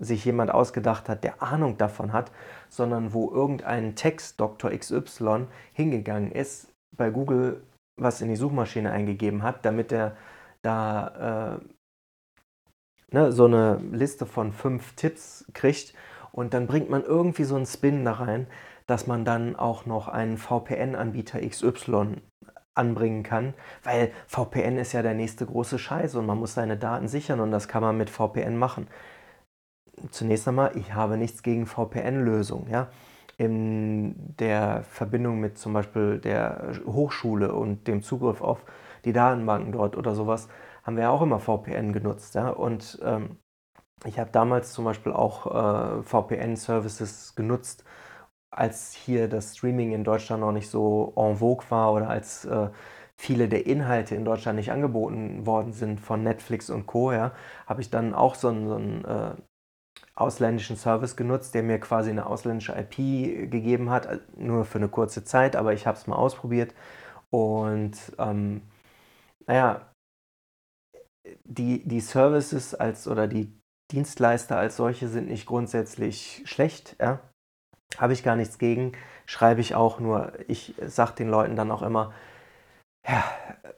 sich 0.00 0.24
jemand 0.24 0.52
ausgedacht 0.52 1.08
hat, 1.08 1.24
der 1.24 1.42
Ahnung 1.42 1.76
davon 1.76 2.12
hat, 2.12 2.30
sondern 2.68 3.12
wo 3.12 3.30
irgendein 3.32 3.96
Text 3.96 4.40
Dr. 4.40 4.70
XY 4.70 5.46
hingegangen 5.72 6.30
ist, 6.30 6.72
bei 6.96 7.10
Google 7.10 7.62
was 7.98 8.20
in 8.20 8.28
die 8.28 8.36
Suchmaschine 8.36 8.92
eingegeben 8.92 9.42
hat, 9.42 9.64
damit 9.64 9.92
er 9.92 10.16
da 10.62 11.58
äh, 11.58 11.64
ne, 13.10 13.32
so 13.32 13.46
eine 13.46 13.80
Liste 13.92 14.26
von 14.26 14.52
fünf 14.52 14.94
Tipps 14.94 15.44
kriegt 15.54 15.94
und 16.32 16.54
dann 16.54 16.66
bringt 16.66 16.90
man 16.90 17.02
irgendwie 17.04 17.44
so 17.44 17.56
einen 17.56 17.66
Spin 17.66 18.04
da 18.04 18.12
rein, 18.12 18.46
dass 18.86 19.06
man 19.06 19.24
dann 19.24 19.56
auch 19.56 19.86
noch 19.86 20.08
einen 20.08 20.38
VPN-Anbieter 20.38 21.40
XY 21.40 22.16
anbringen 22.74 23.22
kann, 23.24 23.54
weil 23.82 24.12
VPN 24.28 24.78
ist 24.78 24.92
ja 24.92 25.02
der 25.02 25.14
nächste 25.14 25.44
große 25.44 25.78
Scheiß 25.78 26.14
und 26.14 26.26
man 26.26 26.38
muss 26.38 26.54
seine 26.54 26.76
Daten 26.76 27.08
sichern 27.08 27.40
und 27.40 27.50
das 27.50 27.68
kann 27.68 27.82
man 27.82 27.96
mit 27.96 28.08
VPN 28.08 28.56
machen. 28.56 28.86
Zunächst 30.10 30.46
einmal, 30.46 30.76
ich 30.76 30.94
habe 30.94 31.16
nichts 31.16 31.42
gegen 31.42 31.66
VPN-Lösungen. 31.66 32.70
Ja? 32.70 32.88
In 33.36 34.36
der 34.38 34.84
Verbindung 34.84 35.40
mit 35.40 35.58
zum 35.58 35.72
Beispiel 35.72 36.18
der 36.18 36.72
Hochschule 36.86 37.52
und 37.52 37.88
dem 37.88 38.02
Zugriff 38.02 38.40
auf 38.40 38.64
die 39.04 39.12
Datenbanken 39.12 39.72
dort 39.72 39.96
oder 39.96 40.14
sowas 40.14 40.48
haben 40.88 40.96
wir 40.96 41.02
ja 41.02 41.10
auch 41.10 41.20
immer 41.20 41.38
VPN 41.38 41.92
genutzt. 41.92 42.34
Ja? 42.34 42.48
Und 42.48 42.98
ähm, 43.02 43.36
ich 44.06 44.18
habe 44.18 44.30
damals 44.30 44.72
zum 44.72 44.86
Beispiel 44.86 45.12
auch 45.12 45.46
äh, 45.46 46.02
VPN-Services 46.02 47.34
genutzt, 47.34 47.84
als 48.50 48.94
hier 48.94 49.28
das 49.28 49.58
Streaming 49.58 49.92
in 49.92 50.02
Deutschland 50.02 50.40
noch 50.40 50.52
nicht 50.52 50.70
so 50.70 51.12
en 51.14 51.36
vogue 51.36 51.66
war 51.70 51.92
oder 51.92 52.08
als 52.08 52.46
äh, 52.46 52.70
viele 53.18 53.50
der 53.50 53.66
Inhalte 53.66 54.14
in 54.14 54.24
Deutschland 54.24 54.56
nicht 54.56 54.72
angeboten 54.72 55.44
worden 55.44 55.74
sind 55.74 56.00
von 56.00 56.22
Netflix 56.22 56.70
und 56.70 56.86
Co. 56.86 57.12
Ja, 57.12 57.32
habe 57.66 57.82
ich 57.82 57.90
dann 57.90 58.14
auch 58.14 58.34
so 58.34 58.48
einen, 58.48 58.66
so 58.66 58.76
einen 58.76 59.04
äh, 59.04 59.34
ausländischen 60.14 60.76
Service 60.76 61.16
genutzt, 61.16 61.54
der 61.54 61.64
mir 61.64 61.80
quasi 61.80 62.08
eine 62.08 62.24
ausländische 62.24 62.72
IP 62.72 63.50
gegeben 63.50 63.90
hat, 63.90 64.06
äh, 64.06 64.20
nur 64.38 64.64
für 64.64 64.78
eine 64.78 64.88
kurze 64.88 65.22
Zeit, 65.22 65.54
aber 65.54 65.74
ich 65.74 65.86
habe 65.86 65.98
es 65.98 66.06
mal 66.06 66.16
ausprobiert 66.16 66.72
und 67.28 67.92
ähm, 68.18 68.62
naja, 69.46 69.88
die, 71.44 71.86
die 71.86 72.00
Services 72.00 72.74
als 72.74 73.08
oder 73.08 73.26
die 73.26 73.52
Dienstleister 73.92 74.56
als 74.56 74.76
solche 74.76 75.08
sind 75.08 75.28
nicht 75.28 75.46
grundsätzlich 75.46 76.42
schlecht, 76.44 76.96
ja? 77.00 77.20
habe 77.96 78.12
ich 78.12 78.22
gar 78.22 78.36
nichts 78.36 78.58
gegen, 78.58 78.92
schreibe 79.26 79.60
ich 79.60 79.74
auch 79.74 79.98
nur, 79.98 80.32
ich 80.46 80.74
sage 80.86 81.14
den 81.14 81.28
Leuten 81.28 81.56
dann 81.56 81.70
auch 81.70 81.82
immer, 81.82 82.12
ja, 83.06 83.24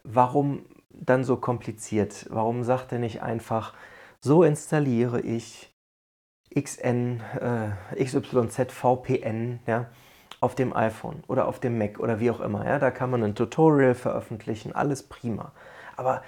warum 0.02 0.64
dann 0.90 1.24
so 1.24 1.36
kompliziert? 1.36 2.26
Warum 2.30 2.64
sagt 2.64 2.92
er 2.92 2.98
nicht 2.98 3.22
einfach, 3.22 3.74
so 4.20 4.42
installiere 4.42 5.20
ich 5.20 5.72
XN, 6.54 7.20
äh, 7.40 8.04
XYZ 8.04 8.72
VPN, 8.72 9.60
ja, 9.66 9.88
auf 10.40 10.54
dem 10.54 10.74
iPhone 10.74 11.22
oder 11.28 11.46
auf 11.46 11.60
dem 11.60 11.78
Mac 11.78 12.00
oder 12.00 12.18
wie 12.18 12.30
auch 12.30 12.40
immer. 12.40 12.66
Ja, 12.66 12.78
da 12.78 12.90
kann 12.90 13.10
man 13.10 13.22
ein 13.22 13.34
Tutorial 13.34 13.94
veröffentlichen, 13.94 14.74
alles 14.74 15.02
prima. 15.02 15.52
Aber 15.96 16.22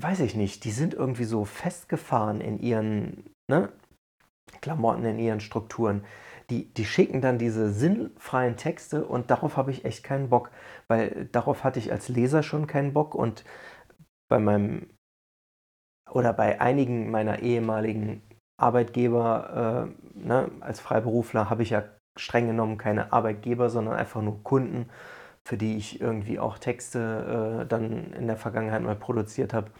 weiß 0.00 0.20
ich 0.20 0.34
nicht, 0.36 0.64
die 0.64 0.70
sind 0.70 0.94
irgendwie 0.94 1.24
so 1.24 1.44
festgefahren 1.44 2.40
in 2.40 2.58
ihren 2.60 3.30
ne, 3.50 3.72
Klamotten, 4.60 5.04
in 5.04 5.18
ihren 5.18 5.40
Strukturen. 5.40 6.04
die, 6.50 6.72
die 6.74 6.84
schicken 6.86 7.20
dann 7.20 7.38
diese 7.38 7.70
sinnfreien 7.72 8.56
Texte 8.56 9.04
und 9.04 9.30
darauf 9.30 9.56
habe 9.56 9.70
ich 9.70 9.84
echt 9.84 10.02
keinen 10.04 10.30
Bock, 10.30 10.50
weil 10.88 11.28
darauf 11.32 11.64
hatte 11.64 11.78
ich 11.78 11.92
als 11.92 12.08
Leser 12.08 12.42
schon 12.42 12.66
keinen 12.66 12.92
Bock 12.94 13.14
und 13.14 13.44
bei 14.30 14.38
meinem 14.38 14.88
oder 16.10 16.32
bei 16.32 16.60
einigen 16.60 17.10
meiner 17.10 17.40
ehemaligen 17.40 18.22
Arbeitgeber 18.58 19.88
äh, 20.16 20.18
ne, 20.18 20.50
als 20.60 20.80
Freiberufler 20.80 21.50
habe 21.50 21.62
ich 21.62 21.70
ja 21.70 21.84
streng 22.18 22.46
genommen 22.48 22.78
keine 22.78 23.12
Arbeitgeber, 23.12 23.70
sondern 23.70 23.94
einfach 23.94 24.22
nur 24.22 24.42
Kunden, 24.42 24.88
für 25.44 25.56
die 25.56 25.76
ich 25.76 26.00
irgendwie 26.00 26.38
auch 26.38 26.58
Texte 26.58 27.62
äh, 27.64 27.66
dann 27.66 28.12
in 28.14 28.26
der 28.26 28.36
Vergangenheit 28.36 28.82
mal 28.82 28.96
produziert 28.96 29.52
habe. 29.54 29.70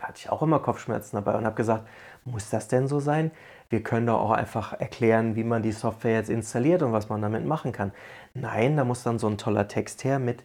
Hatte 0.00 0.18
ich 0.18 0.30
auch 0.30 0.42
immer 0.42 0.58
Kopfschmerzen 0.60 1.16
dabei 1.16 1.36
und 1.36 1.46
habe 1.46 1.56
gesagt, 1.56 1.88
muss 2.24 2.50
das 2.50 2.68
denn 2.68 2.88
so 2.88 3.00
sein? 3.00 3.30
Wir 3.70 3.82
können 3.82 4.06
doch 4.06 4.20
auch 4.20 4.30
einfach 4.30 4.72
erklären, 4.74 5.36
wie 5.36 5.44
man 5.44 5.62
die 5.62 5.72
Software 5.72 6.14
jetzt 6.14 6.30
installiert 6.30 6.82
und 6.82 6.92
was 6.92 7.08
man 7.08 7.22
damit 7.22 7.44
machen 7.46 7.72
kann. 7.72 7.92
Nein, 8.34 8.76
da 8.76 8.84
muss 8.84 9.02
dann 9.02 9.18
so 9.18 9.26
ein 9.28 9.38
toller 9.38 9.68
Text 9.68 10.04
her 10.04 10.18
mit 10.18 10.42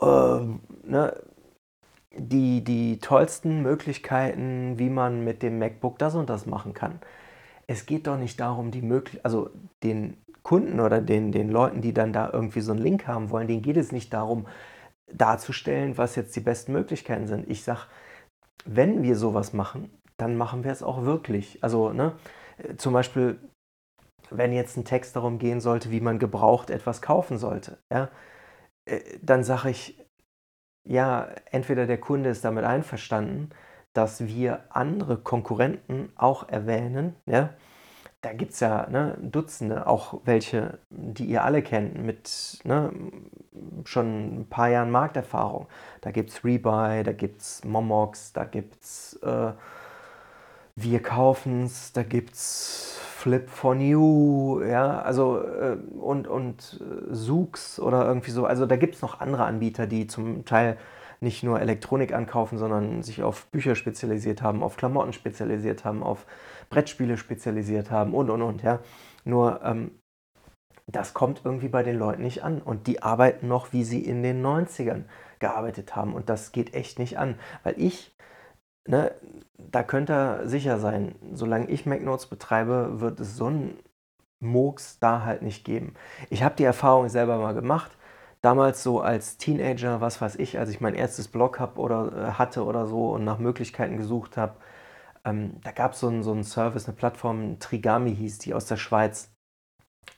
äh, 0.00 0.40
ne, 0.84 1.14
die, 2.16 2.64
die 2.64 2.98
tollsten 3.00 3.62
Möglichkeiten, 3.62 4.78
wie 4.78 4.90
man 4.90 5.24
mit 5.24 5.42
dem 5.42 5.58
MacBook 5.58 5.98
das 5.98 6.14
und 6.14 6.28
das 6.30 6.46
machen 6.46 6.74
kann. 6.74 7.00
Es 7.66 7.86
geht 7.86 8.06
doch 8.06 8.16
nicht 8.18 8.40
darum, 8.40 8.70
die 8.70 8.82
möglich 8.82 9.24
also 9.24 9.50
den 9.82 10.16
Kunden 10.42 10.80
oder 10.80 11.00
den, 11.00 11.32
den 11.32 11.50
Leuten, 11.50 11.82
die 11.82 11.92
dann 11.92 12.12
da 12.12 12.30
irgendwie 12.32 12.60
so 12.62 12.72
einen 12.72 12.80
Link 12.80 13.06
haben 13.06 13.30
wollen, 13.30 13.48
denen 13.48 13.62
geht 13.62 13.76
es 13.76 13.92
nicht 13.92 14.12
darum, 14.14 14.46
darzustellen, 15.12 15.98
was 15.98 16.16
jetzt 16.16 16.34
die 16.36 16.40
besten 16.40 16.72
Möglichkeiten 16.72 17.26
sind. 17.26 17.48
Ich 17.50 17.64
sage, 17.64 17.82
wenn 18.64 19.02
wir 19.02 19.16
sowas 19.16 19.52
machen, 19.52 19.90
dann 20.16 20.36
machen 20.36 20.64
wir 20.64 20.72
es 20.72 20.82
auch 20.82 21.02
wirklich. 21.02 21.62
Also 21.62 21.92
ne, 21.92 22.12
zum 22.76 22.92
Beispiel, 22.92 23.38
wenn 24.30 24.52
jetzt 24.52 24.76
ein 24.76 24.84
Text 24.84 25.16
darum 25.16 25.38
gehen 25.38 25.60
sollte, 25.60 25.90
wie 25.90 26.00
man 26.00 26.18
gebraucht 26.18 26.70
etwas 26.70 27.02
kaufen 27.02 27.38
sollte, 27.38 27.78
ja, 27.92 28.10
äh, 28.86 29.00
dann 29.22 29.44
sage 29.44 29.70
ich, 29.70 29.98
ja, 30.86 31.28
entweder 31.50 31.86
der 31.86 32.00
Kunde 32.00 32.30
ist 32.30 32.44
damit 32.44 32.64
einverstanden, 32.64 33.50
dass 33.92 34.26
wir 34.26 34.64
andere 34.70 35.18
Konkurrenten 35.18 36.12
auch 36.16 36.48
erwähnen, 36.48 37.14
ja, 37.26 37.50
da 38.20 38.32
gibt 38.32 38.52
es 38.52 38.60
ja 38.60 38.88
ne, 38.90 39.16
Dutzende, 39.20 39.86
auch 39.86 40.20
welche, 40.24 40.78
die 40.90 41.26
ihr 41.26 41.44
alle 41.44 41.62
kennt, 41.62 42.02
mit 42.04 42.58
ne, 42.64 42.90
schon 43.84 44.40
ein 44.40 44.46
paar 44.48 44.68
Jahren 44.68 44.90
Markterfahrung. 44.90 45.66
Da 46.00 46.10
gibt 46.10 46.30
es 46.30 46.44
Rebuy, 46.44 47.04
da 47.04 47.12
gibt 47.12 47.42
es 47.42 47.64
Momox, 47.64 48.32
da 48.32 48.44
gibt 48.44 48.82
es 48.82 49.18
äh, 49.22 49.52
Wir 50.74 51.02
kaufen's, 51.02 51.92
da 51.92 52.02
gibt 52.02 52.34
es 52.34 52.98
Flip 53.00 53.48
for 53.48 53.74
New, 53.74 54.62
ja, 54.62 55.00
also 55.00 55.40
äh, 55.40 55.76
und, 55.98 56.28
und 56.28 56.80
äh, 56.80 57.80
oder 57.80 58.06
irgendwie 58.06 58.30
so. 58.30 58.46
Also 58.46 58.66
da 58.66 58.76
gibt 58.76 58.96
es 58.96 59.02
noch 59.02 59.20
andere 59.20 59.44
Anbieter, 59.44 59.86
die 59.86 60.06
zum 60.06 60.44
Teil 60.44 60.76
nicht 61.20 61.42
nur 61.42 61.60
Elektronik 61.60 62.12
ankaufen, 62.14 62.58
sondern 62.58 63.02
sich 63.02 63.22
auf 63.22 63.46
Bücher 63.46 63.74
spezialisiert 63.74 64.40
haben, 64.42 64.62
auf 64.62 64.76
Klamotten 64.76 65.12
spezialisiert 65.12 65.84
haben, 65.84 66.02
auf 66.02 66.26
Brettspiele 66.70 67.16
spezialisiert 67.16 67.90
haben 67.90 68.14
und 68.14 68.30
und 68.30 68.42
und, 68.42 68.62
ja. 68.62 68.80
Nur 69.24 69.60
ähm, 69.62 69.92
das 70.86 71.12
kommt 71.14 71.42
irgendwie 71.44 71.68
bei 71.68 71.82
den 71.82 71.98
Leuten 71.98 72.22
nicht 72.22 72.42
an. 72.42 72.62
Und 72.62 72.86
die 72.86 73.02
arbeiten 73.02 73.48
noch, 73.48 73.72
wie 73.72 73.84
sie 73.84 74.00
in 74.00 74.22
den 74.22 74.44
90ern 74.44 75.04
gearbeitet 75.38 75.94
haben. 75.96 76.14
Und 76.14 76.28
das 76.30 76.52
geht 76.52 76.74
echt 76.74 76.98
nicht 76.98 77.18
an. 77.18 77.38
Weil 77.62 77.74
ich, 77.78 78.16
ne, 78.88 79.12
da 79.58 79.82
könnt 79.82 80.10
ihr 80.10 80.42
sicher 80.48 80.78
sein, 80.78 81.14
solange 81.32 81.68
ich 81.68 81.84
MacNotes 81.84 82.26
betreibe, 82.26 83.00
wird 83.00 83.20
es 83.20 83.36
so 83.36 83.46
einen 83.46 83.78
Murks 84.40 84.98
da 84.98 85.24
halt 85.24 85.42
nicht 85.42 85.64
geben. 85.64 85.94
Ich 86.30 86.42
habe 86.42 86.56
die 86.56 86.64
Erfahrung 86.64 87.08
selber 87.08 87.38
mal 87.38 87.54
gemacht 87.54 87.92
damals 88.40 88.82
so 88.82 89.00
als 89.00 89.36
Teenager, 89.36 90.00
was 90.00 90.20
weiß 90.20 90.36
ich, 90.36 90.58
als 90.58 90.70
ich 90.70 90.80
mein 90.80 90.94
erstes 90.94 91.28
Blog 91.28 91.58
hab 91.58 91.78
oder, 91.78 92.12
äh, 92.12 92.32
hatte 92.32 92.64
oder 92.64 92.86
so 92.86 93.10
und 93.10 93.24
nach 93.24 93.38
Möglichkeiten 93.38 93.96
gesucht 93.96 94.36
habe, 94.36 94.54
ähm, 95.24 95.60
da 95.62 95.72
gab 95.72 95.94
so 95.94 96.10
es 96.10 96.24
so 96.24 96.32
einen 96.32 96.44
Service, 96.44 96.86
eine 96.86 96.96
Plattform, 96.96 97.58
Trigami 97.58 98.14
hieß 98.14 98.38
die 98.38 98.54
aus 98.54 98.66
der 98.66 98.76
Schweiz. 98.76 99.32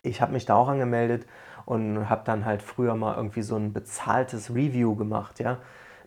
Ich 0.03 0.23
habe 0.23 0.33
mich 0.33 0.47
da 0.47 0.55
auch 0.57 0.69
angemeldet 0.69 1.27
und 1.67 2.09
habe 2.09 2.23
dann 2.25 2.45
halt 2.45 2.63
früher 2.63 2.97
mal 2.97 3.17
irgendwie 3.17 3.43
so 3.43 3.57
ein 3.57 3.73
bezahltes 3.73 4.51
Review 4.51 4.97
gemacht, 4.97 5.41
ja. 5.41 5.59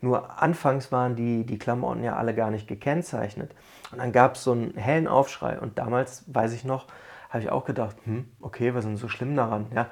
Nur 0.02 0.42
anfangs 0.42 0.92
waren 0.92 1.16
die, 1.16 1.46
die 1.46 1.58
Klamotten 1.58 2.04
ja 2.04 2.18
alle 2.18 2.36
gar 2.36 2.52
nicht 2.52 2.68
gekennzeichnet. 2.68 3.56
Und 3.92 4.00
dann 4.00 4.12
gab 4.12 4.36
es 4.36 4.44
so 4.44 4.52
einen 4.52 4.76
hellen 4.76 5.08
Aufschrei. 5.08 5.58
Und 5.60 5.80
damals, 5.80 6.26
weiß 6.28 6.52
ich 6.54 6.66
noch, 6.66 6.88
habe 7.30 7.42
ich 7.44 7.50
auch 7.50 7.64
gedacht, 7.64 7.96
hm, 8.04 8.30
okay, 8.42 8.74
was 8.74 8.80
ist 8.84 8.90
denn 8.90 8.98
so 8.98 9.08
schlimm 9.08 9.36
daran? 9.36 9.68
Ja, 9.74 9.90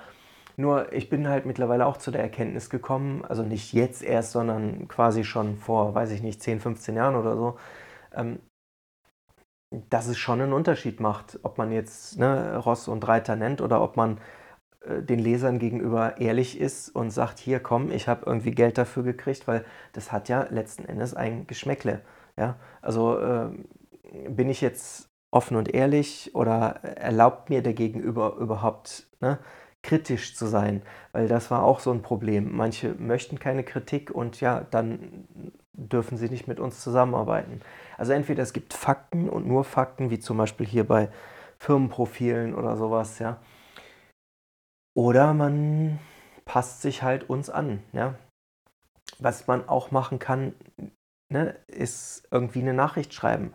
nur 0.57 0.91
ich 0.93 1.09
bin 1.09 1.27
halt 1.27 1.45
mittlerweile 1.45 1.85
auch 1.85 1.97
zu 1.97 2.11
der 2.11 2.21
Erkenntnis 2.21 2.69
gekommen, 2.69 3.23
also 3.25 3.43
nicht 3.43 3.73
jetzt 3.73 4.03
erst, 4.03 4.31
sondern 4.31 4.87
quasi 4.87 5.23
schon 5.23 5.57
vor, 5.57 5.95
weiß 5.95 6.11
ich 6.11 6.21
nicht, 6.21 6.41
10, 6.43 6.59
15 6.59 6.95
Jahren 6.95 7.15
oder 7.15 7.35
so, 7.37 7.57
ähm, 8.15 8.39
dass 9.71 10.07
es 10.07 10.17
schon 10.17 10.41
einen 10.41 10.53
Unterschied 10.53 10.99
macht, 10.99 11.39
ob 11.43 11.57
man 11.57 11.71
jetzt 11.71 12.19
ne, 12.19 12.57
Ross 12.57 12.87
und 12.87 13.07
Reiter 13.07 13.35
nennt 13.35 13.61
oder 13.61 13.81
ob 13.81 13.95
man 13.95 14.19
äh, 14.81 15.01
den 15.01 15.19
Lesern 15.19 15.59
gegenüber 15.59 16.19
ehrlich 16.19 16.59
ist 16.59 16.89
und 16.89 17.11
sagt, 17.11 17.39
hier 17.39 17.59
komm, 17.59 17.91
ich 17.91 18.07
habe 18.07 18.25
irgendwie 18.25 18.51
Geld 18.51 18.77
dafür 18.77 19.03
gekriegt, 19.03 19.47
weil 19.47 19.65
das 19.93 20.11
hat 20.11 20.29
ja 20.29 20.43
letzten 20.49 20.85
Endes 20.85 21.13
ein 21.13 21.47
Geschmäckle. 21.47 22.01
Ja? 22.37 22.57
Also 22.81 23.17
äh, 23.19 23.49
bin 24.29 24.49
ich 24.49 24.61
jetzt 24.61 25.09
offen 25.31 25.55
und 25.55 25.73
ehrlich 25.73 26.35
oder 26.35 26.83
erlaubt 26.83 27.49
mir 27.49 27.61
der 27.63 27.73
Gegenüber 27.73 28.35
überhaupt 28.35 29.07
ne, 29.21 29.39
kritisch 29.81 30.35
zu 30.35 30.47
sein, 30.47 30.81
weil 31.13 31.27
das 31.27 31.49
war 31.49 31.63
auch 31.63 31.79
so 31.79 31.91
ein 31.91 32.01
Problem. 32.01 32.55
Manche 32.55 32.93
möchten 32.95 33.39
keine 33.39 33.63
Kritik 33.63 34.11
und 34.11 34.41
ja, 34.41 34.67
dann 34.69 35.27
dürfen 35.89 36.17
sie 36.17 36.29
nicht 36.29 36.47
mit 36.47 36.59
uns 36.59 36.81
zusammenarbeiten. 36.81 37.61
Also 37.97 38.13
entweder 38.13 38.43
es 38.43 38.53
gibt 38.53 38.73
Fakten 38.73 39.29
und 39.29 39.47
nur 39.47 39.63
Fakten, 39.63 40.09
wie 40.09 40.19
zum 40.19 40.37
Beispiel 40.37 40.65
hier 40.65 40.85
bei 40.87 41.09
Firmenprofilen 41.59 42.55
oder 42.55 42.77
sowas, 42.77 43.19
ja. 43.19 43.37
Oder 44.95 45.33
man 45.33 45.99
passt 46.45 46.81
sich 46.81 47.03
halt 47.03 47.29
uns 47.29 47.49
an, 47.49 47.81
ja. 47.93 48.15
Was 49.19 49.47
man 49.47 49.67
auch 49.67 49.91
machen 49.91 50.19
kann, 50.19 50.53
ne, 51.29 51.55
ist 51.67 52.27
irgendwie 52.31 52.61
eine 52.61 52.73
Nachricht 52.73 53.13
schreiben 53.13 53.53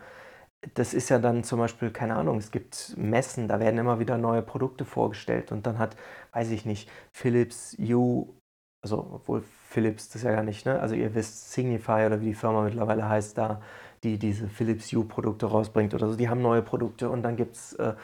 das 0.75 0.95
ist 0.95 1.09
ja 1.09 1.19
dann 1.19 1.45
zum 1.45 1.59
Beispiel, 1.59 1.91
keine 1.91 2.17
Ahnung, 2.17 2.39
es 2.39 2.51
gibt 2.51 2.95
Messen, 2.97 3.49
da 3.49 3.61
werden 3.61 3.79
immer 3.79 3.99
wieder 3.99 4.19
neue 4.19 4.43
Produkte 4.43 4.85
vorgestellt 4.85 5.53
und 5.53 5.67
dann 5.67 5.79
hat, 5.79 5.97
weiß 6.33 6.51
ich 6.51 6.65
nicht, 6.65 6.91
Philips 7.13 7.77
U, 7.79 8.35
also 8.83 9.09
obwohl 9.13 9.45
Philips 9.69 10.09
das 10.09 10.23
ja 10.23 10.33
gar 10.33 10.43
nicht, 10.43 10.67
ne? 10.67 10.81
Also 10.81 10.95
ihr 10.95 11.15
wisst, 11.15 11.53
Signify 11.53 12.07
oder 12.07 12.21
wie 12.21 12.27
die 12.27 12.35
Firma 12.35 12.63
mittlerweile 12.63 13.09
heißt, 13.09 13.37
da, 13.37 13.61
die 14.05 14.19
diese 14.19 14.49
Philips 14.49 14.93
U-Produkte 14.93 15.47
rausbringt 15.47 15.95
oder 15.95 16.09
so, 16.09 16.17
die 16.17 16.29
haben 16.29 16.43
neue 16.43 16.63
Produkte 16.63 17.11
und 17.11 17.23
dann 17.23 17.37
gibt 17.37 17.57
es 17.57 17.73
äh, 17.75 17.95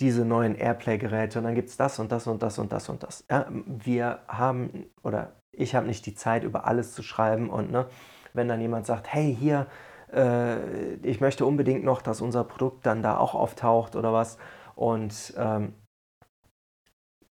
diese 0.00 0.24
neuen 0.24 0.54
Airplay-Geräte 0.54 1.38
und 1.38 1.44
dann 1.44 1.54
gibt 1.54 1.70
es 1.70 1.76
das 1.76 1.98
und 1.98 2.12
das 2.12 2.26
und 2.26 2.42
das 2.42 2.58
und 2.58 2.72
das 2.72 2.88
und 2.88 3.02
das. 3.02 3.24
Ja, 3.30 3.46
wir 3.66 4.20
haben, 4.28 4.86
oder 5.02 5.32
ich 5.52 5.74
habe 5.74 5.86
nicht 5.86 6.06
die 6.06 6.14
Zeit, 6.14 6.44
über 6.44 6.66
alles 6.66 6.94
zu 6.94 7.02
schreiben 7.02 7.50
und 7.50 7.70
ne, 7.70 7.86
wenn 8.34 8.48
dann 8.48 8.60
jemand 8.60 8.86
sagt, 8.86 9.12
hey, 9.12 9.34
hier, 9.34 9.66
äh, 10.12 10.94
ich 11.02 11.20
möchte 11.20 11.46
unbedingt 11.46 11.84
noch, 11.84 12.02
dass 12.02 12.20
unser 12.20 12.44
Produkt 12.44 12.86
dann 12.86 13.02
da 13.02 13.16
auch 13.16 13.34
auftaucht 13.34 13.96
oder 13.96 14.12
was. 14.12 14.38
Und 14.76 15.34
ähm, 15.36 15.74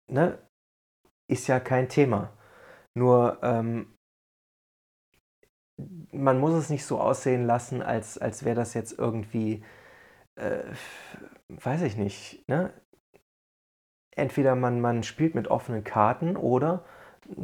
ne, 0.07 0.37
ist 1.27 1.47
ja 1.47 1.59
kein 1.59 1.89
Thema. 1.89 2.31
Nur 2.97 3.37
ähm, 3.43 3.93
man 6.11 6.39
muss 6.39 6.53
es 6.53 6.71
nicht 6.71 6.83
so 6.83 6.99
aussehen 6.99 7.45
lassen, 7.45 7.83
als, 7.83 8.17
als 8.17 8.43
wäre 8.43 8.55
das 8.55 8.73
jetzt 8.73 8.97
irgendwie, 8.97 9.63
äh, 10.35 10.63
weiß 11.49 11.83
ich 11.83 11.95
nicht, 11.95 12.43
ne? 12.49 12.73
Entweder 14.15 14.55
man, 14.55 14.81
man 14.81 15.03
spielt 15.03 15.35
mit 15.35 15.47
offenen 15.47 15.83
Karten 15.83 16.37
oder, 16.37 16.85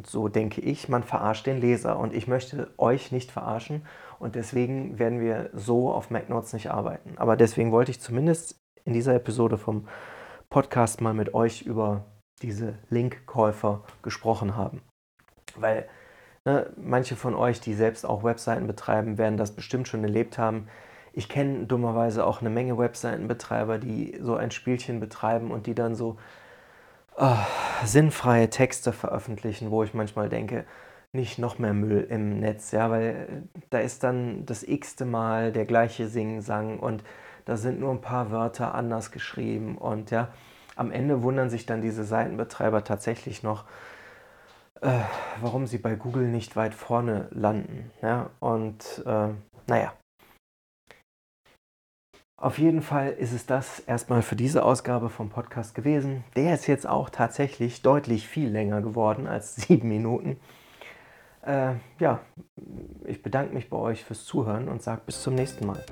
so 0.03 0.27
denke 0.27 0.59
ich, 0.61 0.89
man 0.89 1.03
verarscht 1.03 1.45
den 1.45 1.61
Leser. 1.61 1.99
Und 1.99 2.15
ich 2.15 2.27
möchte 2.27 2.73
euch 2.79 3.11
nicht 3.11 3.29
verarschen 3.31 3.85
und 4.17 4.33
deswegen 4.33 4.97
werden 4.97 5.19
wir 5.19 5.51
so 5.53 5.93
auf 5.93 6.09
MacNotes 6.09 6.53
nicht 6.53 6.71
arbeiten. 6.71 7.15
Aber 7.19 7.37
deswegen 7.37 7.71
wollte 7.71 7.91
ich 7.91 8.01
zumindest 8.01 8.59
in 8.85 8.93
dieser 8.93 9.13
Episode 9.13 9.59
vom 9.59 9.87
Podcast 10.49 10.99
mal 10.99 11.13
mit 11.13 11.35
euch 11.35 11.61
über 11.61 12.05
diese 12.41 12.79
Linkkäufer 12.89 13.83
gesprochen 14.01 14.55
haben. 14.55 14.81
Weil 15.59 15.87
ne, 16.45 16.69
manche 16.75 17.15
von 17.15 17.35
euch, 17.35 17.59
die 17.59 17.73
selbst 17.73 18.05
auch 18.05 18.23
Webseiten 18.23 18.67
betreiben, 18.67 19.17
werden 19.17 19.37
das 19.37 19.51
bestimmt 19.51 19.87
schon 19.87 20.03
erlebt 20.03 20.37
haben. 20.37 20.67
Ich 21.13 21.29
kenne 21.29 21.65
dummerweise 21.65 22.25
auch 22.25 22.41
eine 22.41 22.49
Menge 22.49 22.77
Webseitenbetreiber, 22.77 23.77
die 23.77 24.17
so 24.21 24.35
ein 24.35 24.51
Spielchen 24.51 24.99
betreiben 24.99 25.51
und 25.51 25.67
die 25.67 25.75
dann 25.75 25.95
so 25.95 26.17
oh, 27.17 27.37
sinnfreie 27.85 28.49
Texte 28.49 28.93
veröffentlichen, 28.93 29.71
wo 29.71 29.83
ich 29.83 29.93
manchmal 29.93 30.29
denke, 30.29 30.65
nicht 31.11 31.37
noch 31.37 31.59
mehr 31.59 31.73
Müll 31.73 32.07
im 32.09 32.39
Netz, 32.39 32.71
ja, 32.71 32.89
weil 32.89 33.03
äh, 33.03 33.59
da 33.69 33.79
ist 33.79 34.03
dann 34.03 34.45
das 34.45 34.63
x-te 34.63 35.05
Mal 35.05 35.51
der 35.51 35.65
gleiche 35.65 36.07
Singsang 36.07 36.79
und 36.79 37.03
da 37.45 37.55
sind 37.55 37.79
nur 37.79 37.91
ein 37.91 38.01
paar 38.01 38.31
Wörter 38.31 38.73
anders 38.73 39.11
geschrieben 39.11 39.77
und 39.77 40.09
ja, 40.09 40.29
am 40.75 40.91
Ende 40.91 41.21
wundern 41.21 41.51
sich 41.51 41.67
dann 41.67 41.81
diese 41.81 42.03
Seitenbetreiber 42.03 42.83
tatsächlich 42.83 43.43
noch, 43.43 43.65
äh, 44.83 44.99
warum 45.41 45.65
sie 45.65 45.77
bei 45.77 45.95
Google 45.95 46.27
nicht 46.27 46.55
weit 46.55 46.73
vorne 46.73 47.27
landen. 47.31 47.91
Ja? 48.01 48.29
Und 48.39 49.03
äh, 49.05 49.29
naja. 49.67 49.93
Auf 52.39 52.59
jeden 52.59 52.81
Fall 52.81 53.11
ist 53.11 53.31
es 53.31 53.45
das 53.45 53.79
erstmal 53.79 54.21
für 54.21 54.35
diese 54.35 54.63
Ausgabe 54.65 55.09
vom 55.09 55.29
Podcast 55.29 55.75
gewesen. 55.75 56.25
Der 56.35 56.53
ist 56.53 56.67
jetzt 56.67 56.85
auch 56.85 57.09
tatsächlich 57.09 57.81
deutlich 57.81 58.27
viel 58.27 58.49
länger 58.49 58.81
geworden 58.81 59.27
als 59.27 59.55
sieben 59.67 59.87
Minuten. 59.87 60.37
Äh, 61.45 61.75
ja, 61.99 62.19
ich 63.05 63.21
bedanke 63.21 63.53
mich 63.53 63.69
bei 63.69 63.77
euch 63.77 64.03
fürs 64.03 64.25
Zuhören 64.25 64.67
und 64.67 64.81
sage 64.81 65.01
bis 65.05 65.21
zum 65.21 65.35
nächsten 65.35 65.65
Mal. 65.65 65.83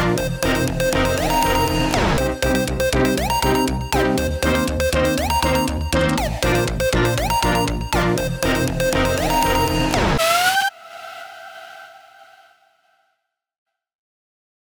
Thank 0.00 0.44